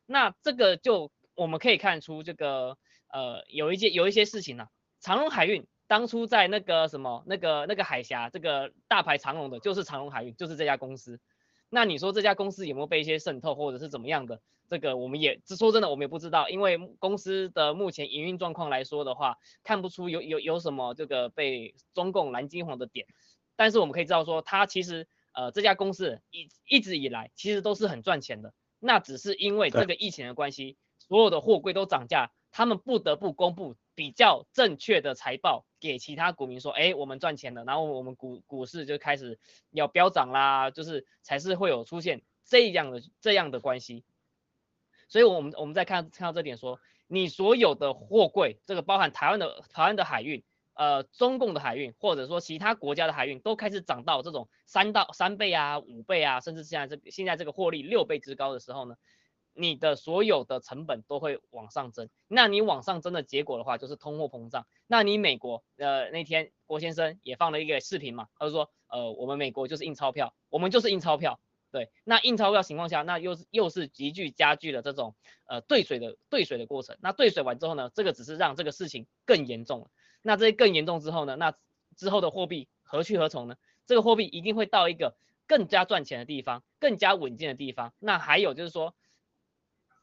[0.06, 2.78] 那这个就我们可以看出这个
[3.10, 4.68] 呃有一些有一些事情呢。
[5.00, 11.20] 长荣海运当初在那个什么那个那个海峡，这个大牌长荣的，就是长荣海运，就是这家公司。
[11.70, 14.42] 那你说这家公司有没有被一些渗透，或者是怎么样的？
[14.68, 23.08] 这个我们也说真的，我们也不知道，因为公司的目前营运状况来说的话，看不出有有有什么这个被中共蓝金黄的点。
[23.56, 32.32] 但是我们可以知道说，它其实呃这家公司一一直以来其实都是很赚钱的，那只是因为这个疫情的关系，所有的货柜都涨价。
[32.52, 39.38] 他们不得不公布比较正确的财报给其他股民说，哎，我们赚钱了，然后我们股股市就开始
[39.72, 44.06] 要飙涨啦，就是才是会有出现这样的这样的关系。
[45.10, 50.46] 所以，我们我们再看看到这点说，你所有的货柜，这个包含台湾的台湾的海运，
[50.76, 58.96] 呃，中共的海运，或者说其他国家的海运，都开始涨到这种三到三倍啊、五倍啊，甚至现在这现在这个获利六倍之高的时候呢？
[59.60, 64.66] 你的所有的成本都会往上增，那你往上增的结果的话，就是通货膨胀。
[64.88, 71.42] 那你美国，呃，那天郭先生也放了一个视频嘛，他就说，呃，我们美国就是印钞票，我们就是印钞票，
[71.74, 71.92] 对。
[72.06, 75.14] 那印钞票情况下，那又是又是急剧加剧了这种
[75.46, 76.98] 呃兑水的兑水的过程。
[77.02, 79.92] 那兑水完之后呢，这个只是让这个事情更严重了。
[80.22, 81.54] 那这更严重之后呢，那
[81.98, 83.56] 之后的货币何去何从呢？
[83.86, 87.94] 这个货币一定会到一个更加赚钱的地方，更加稳健的地方。
[88.00, 88.96] 那还有就是说。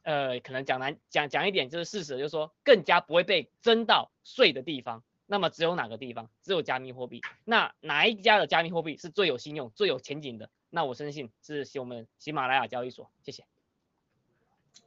[0.07, 6.31] 呃，可能讲难讲讲一点就是事实，就是说更加不会被征到税的地方，那么只有哪个地方？
[6.45, 7.21] 只有加密货币。
[7.45, 10.49] 那哪一家的加密货币是最有信用、最有前景的？
[10.71, 13.11] 那我深信是我们喜马拉雅交易所。
[13.21, 13.45] 谢谢。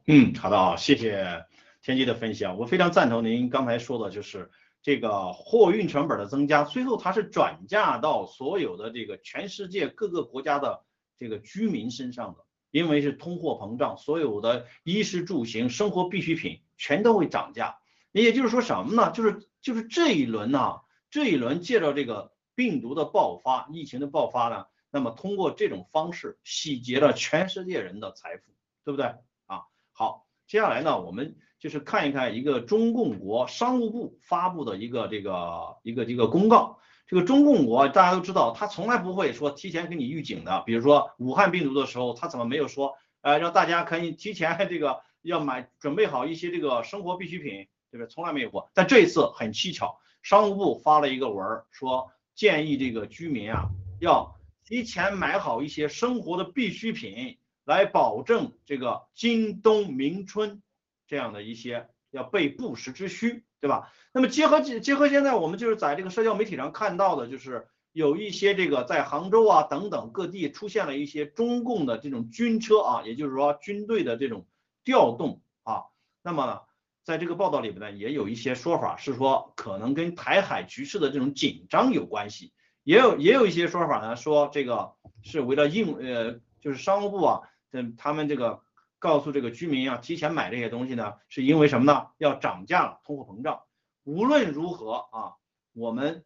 [0.06, 1.46] 嗯，好的啊，谢谢
[1.82, 2.58] 天机的分享。
[2.58, 4.50] 我非常赞同您刚才说的，就是
[4.82, 10.86] 这个货运成本的增加，最后它是转嫁到所有的这个全世界各个国家的
[11.18, 12.46] 这个居民身上的。
[12.72, 17.80] 因为是通货膨胀，所有的衣食住行、生活必需品全都会涨价。
[18.12, 19.12] 也就是说什么呢？
[19.12, 28.44] 就是就是这一轮呢，这一轮借着这个病毒的爆发、疫情的爆发呢，那么通过这种方式洗劫了全世界人的财富，
[28.84, 29.06] 对不对
[29.46, 29.64] 啊？
[29.92, 36.80] 好，接下来呢，我们就是看一看一个中共国商务部发布的一个这个一个一个公告。
[37.10, 40.62] 这个中共国大家都知道，他从来不会说提前给你预警的。
[40.68, 48.08] 比如说武汉病毒的时候，他怎么没有说，呃，让大家可以提前 这个要买准备好一些这个生活必需品，对不对？
[48.08, 48.70] 从来没有过。
[48.76, 60.62] 但这一次很蹊跷，商务部发了一个文儿，说建议这个居民啊，要提前买好一些生活的必需品，来保证这个今冬明春
[61.08, 63.46] 这样的一些要备不时之需。
[63.62, 63.92] 对吧？
[64.14, 74.48] 那么结合结合现在我们就是在这个社交媒体上看到的，就是有一些这个在杭州啊等等各地出现了一些中共的这种军车啊，也就是说军队的这种
[74.84, 75.84] 调动啊。
[76.22, 76.64] 那么，
[77.04, 82.54] 在这个报道里面呢，也有一些说法是说可能跟台海局势的这种紧张有关系，
[82.84, 87.42] 也有也有一些说法呢说这个是为了应呃就是商务部啊，
[87.72, 88.62] 嗯他们这个。
[89.00, 92.08] 告诉这个居民要，提前买这些东西呢，是因为什么呢？
[92.18, 93.64] 要涨价了，通货膨胀。
[94.04, 95.36] 无论如何啊，
[95.74, 96.26] 我们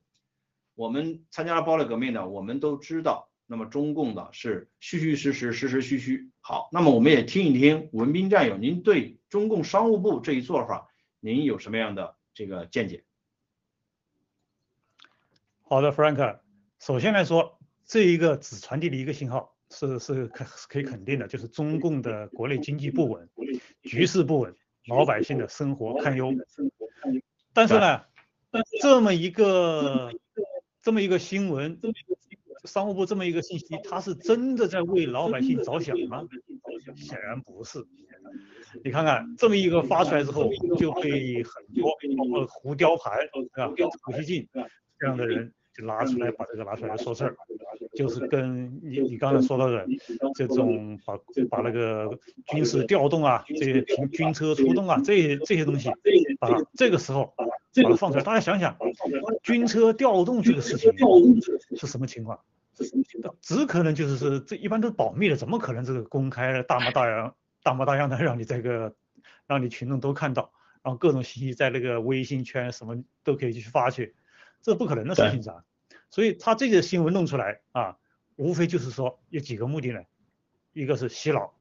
[0.73, 6.31] 我们参加了暴力革命的，我们都知道，那么中共的是虚虚实实，实实虚虚。
[6.41, 13.03] 好，那么我们也听一听文斌战友，您对中共商务部这一做法，您有什么样的这个见解？
[15.61, 16.39] 好的，Frank，
[16.79, 19.52] 首先来说，这一个只传递了一个信号。
[19.73, 23.27] 是是可可以肯定的，就是中共的国内经济不稳，
[23.81, 24.55] 局势不稳，
[24.87, 26.31] 老百姓的生活堪忧。
[27.53, 28.01] 但是呢，
[28.81, 30.11] 这么一个
[30.81, 31.79] 这么一个新闻，
[32.65, 36.23] 商务部这么一个信息，他是真的在为老百姓着想吗？
[36.95, 37.83] 显然不是。
[38.83, 43.13] 你看看这么一个发出来之后，就被很多包括胡雕盘
[43.53, 43.69] 啊、
[44.03, 44.49] 胡锡进
[44.99, 47.35] 这样的人就拿出来把这个拿出来说事儿，
[47.95, 49.85] 就是跟你你刚才说到的
[50.35, 51.17] 这种把
[51.49, 52.17] 把那个
[52.47, 55.89] 军事调动啊，这些军军车出动啊，这些这些东西，
[56.39, 58.77] 啊，这个时候把它放出来，大家想想，
[59.41, 60.91] 军车调动这个事情
[61.75, 62.39] 是什么情况？
[63.41, 67.35] 只可能就是是这一般都是保密的，怎么可能这个公开大模大样？
[67.63, 68.93] 大模大样的让你这个，
[69.47, 70.51] 让你群众都看到，
[70.83, 74.13] 然后各种信息在那个微信圈什么都可以去发去，
[74.63, 75.63] 这不可能的事情噻。
[76.09, 77.97] 所以他这个新闻弄出来啊，
[78.35, 80.01] 无非就是说有几个目的呢，
[80.71, 81.53] 一个是洗脑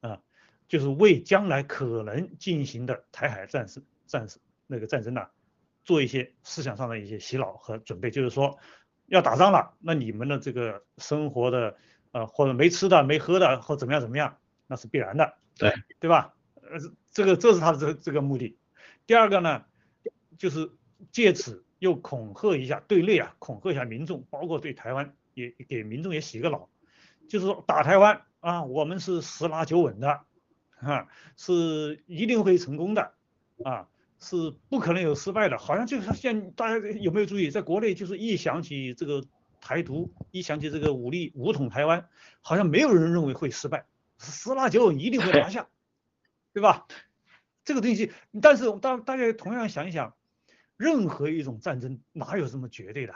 [0.00, 0.22] 啊，
[0.68, 5.26] 就是为将来可能进行的台海战事、战事那个战争呢，
[5.84, 8.58] 做一些思想上的一些洗脑和准备，就是说
[9.06, 11.76] 要打仗了，那你们的这个生活的
[12.12, 15.34] 呃或者没吃的、没喝的或怎么样怎么样，那是必然的。
[15.56, 16.34] 对对吧？
[16.56, 16.78] 呃，
[17.12, 18.58] 这个这是他的这这个目的。
[19.06, 19.64] 第二个呢，
[20.36, 20.72] 就是
[21.12, 26.70] 借此又恐吓一下对内啊，恐吓一下民众，包括对台湾也给民众也洗个脑，
[27.28, 30.22] 就是说打台湾啊，我们是十拿九稳的，
[30.80, 31.06] 啊，
[31.36, 33.12] 是一定会成功的，
[33.62, 33.86] 啊，
[34.18, 35.58] 是不可能有失败的。
[35.58, 39.22] 好像就是现大家有没有注意，在国内就是一想起这个
[39.60, 42.08] 台独，一想起这个武力武统台湾，
[42.40, 43.84] 好像没有人认为会失败。
[44.16, 45.68] 十拿九稳一定会拿下，
[46.54, 46.86] 对吧？
[47.62, 48.10] 这个东西，
[48.40, 50.14] 但是大大家同样想一想，
[50.76, 53.14] 任何一种战争哪有这么绝对的？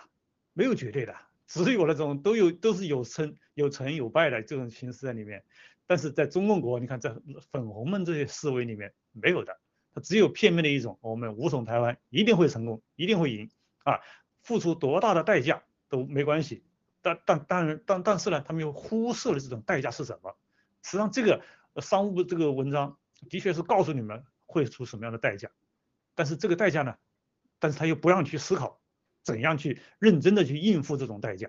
[0.53, 1.15] 没有绝对的，
[1.47, 5.45] 只有那种都有都是有成有成有败的这种形式在里面。
[5.87, 7.15] 但是在中共国，你看在
[7.51, 9.59] 粉红们这些思维里面没有的，
[9.95, 13.51] 它只有片面的一种，我们武统台湾一定会成功，一定会赢
[13.85, 14.01] 啊，
[14.43, 16.63] 付出多大的代价都没关系。
[17.01, 20.37] 但但但但但是呢，他们又忽视了这种代价是什么？
[20.83, 21.43] 实际上，这个
[21.81, 22.99] 商务部这个文章
[23.31, 25.51] 的确是告诉你们会出什么样的代价，
[26.15, 26.97] 但是这个代价呢，
[27.59, 28.81] 但是他又不让去思考
[29.23, 31.49] 怎样去认真的去应付这种代价，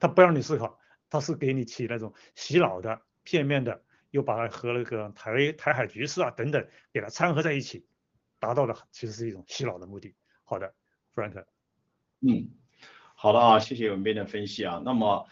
[0.00, 0.78] 他不让你思考，
[1.10, 7.86] 他是给你起那种洗脑的、片面的，又把它和那个台台海局势啊等等给它掺和在一起，
[8.38, 10.14] 达到的其实是一种洗脑的目的。
[10.44, 10.74] 好的
[11.14, 11.44] ，Frank，
[12.20, 12.50] 嗯，
[13.14, 15.26] 好的啊，谢谢文斌的分析啊，那么。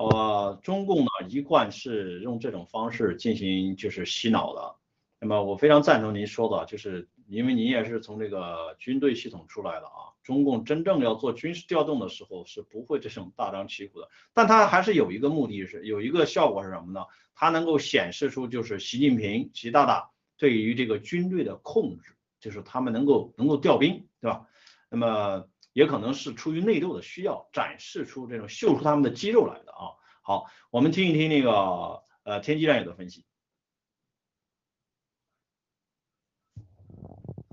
[0.00, 4.76] 呃，中共呢一贯是用这种方式进行就是洗脑的。
[5.18, 10.12] 那么我非常赞同您说的，就是因为你也是从这个军队系统出来的啊。
[10.22, 17.06] 中共真正要做军事调动的时候是不会这种大张旗鼓的，但它还是有一个目的是有一个效果是什么呢？
[17.34, 24.46] 它能够显示出就是习近平习大大对于这个军队的控制，就是他们能够能够调兵，对吧？
[24.90, 25.48] 那么。
[25.74, 29.94] 也可能是出于内斗的需要，展示出这种秀出他们的肌肉来的啊。
[30.22, 33.24] 好，我们听一听那个呃天机战友的分析。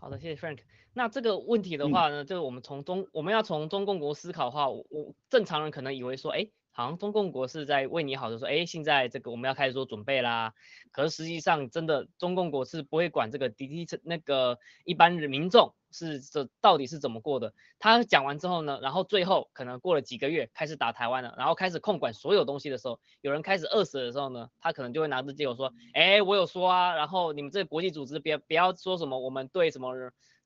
[0.05, 0.59] 好的，谢谢 Frank。
[0.93, 4.85] 那这个问题的话呢，就是我们从中我们要从中共国思考的话，我
[5.31, 6.47] 正常人可能以为说，哎。
[6.77, 10.53] 好像中共国是在为你好的说，哎，现在这个我们要开始做准备啦。
[10.91, 17.53] 可是实际上，真的中共国是不会管这个滴滴那个一般的民众是这到底是怎么过的。
[17.79, 29.95] 他讲完之后呢，然后最后可能过了几个月开始打台湾了，然后开始控管所有东西的时候，有人开始饿死的时候呢，他可能就会拿着借口说，哎，我有说啊，然后你们这国际组织别不要说什么我们对什么。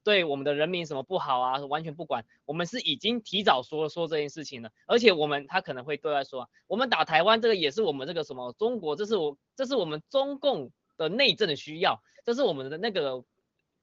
[0.04, 1.58] 对我们的人民什么不好啊？
[1.66, 13.24] 完全不管，我们是已经提早说说这件事情了，而且我们他可能会对外说，我们打台湾这个也是我们这个什么中国，这是我这是我们中共的内政的需要，这是我们的那个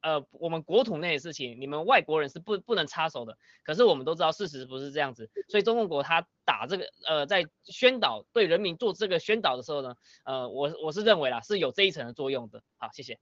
[0.01, 3.37] 呃我们国土内的事情，你们外国人是不不能插手的。
[3.63, 12.63] 可是我们都知道事实不是这样子，所以中共国他打这个呃在宣导对人民做这个宣导的时候呢，呃我我是认为啦是有这一层的作用的。
[12.79, 13.19] 好，谢谢。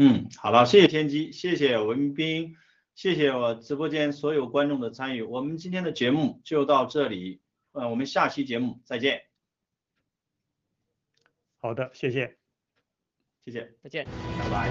[0.00, 2.56] 嗯，好了，谢谢天机，谢谢文斌，
[2.94, 7.40] 谢谢我直播间所有观众的参与，我们今天的节目就到这里，
[7.72, 9.22] 呃，我们下期节目再见。
[11.58, 12.36] 好的，谢谢，
[13.44, 14.06] 谢谢，再见，
[14.38, 14.68] 拜拜。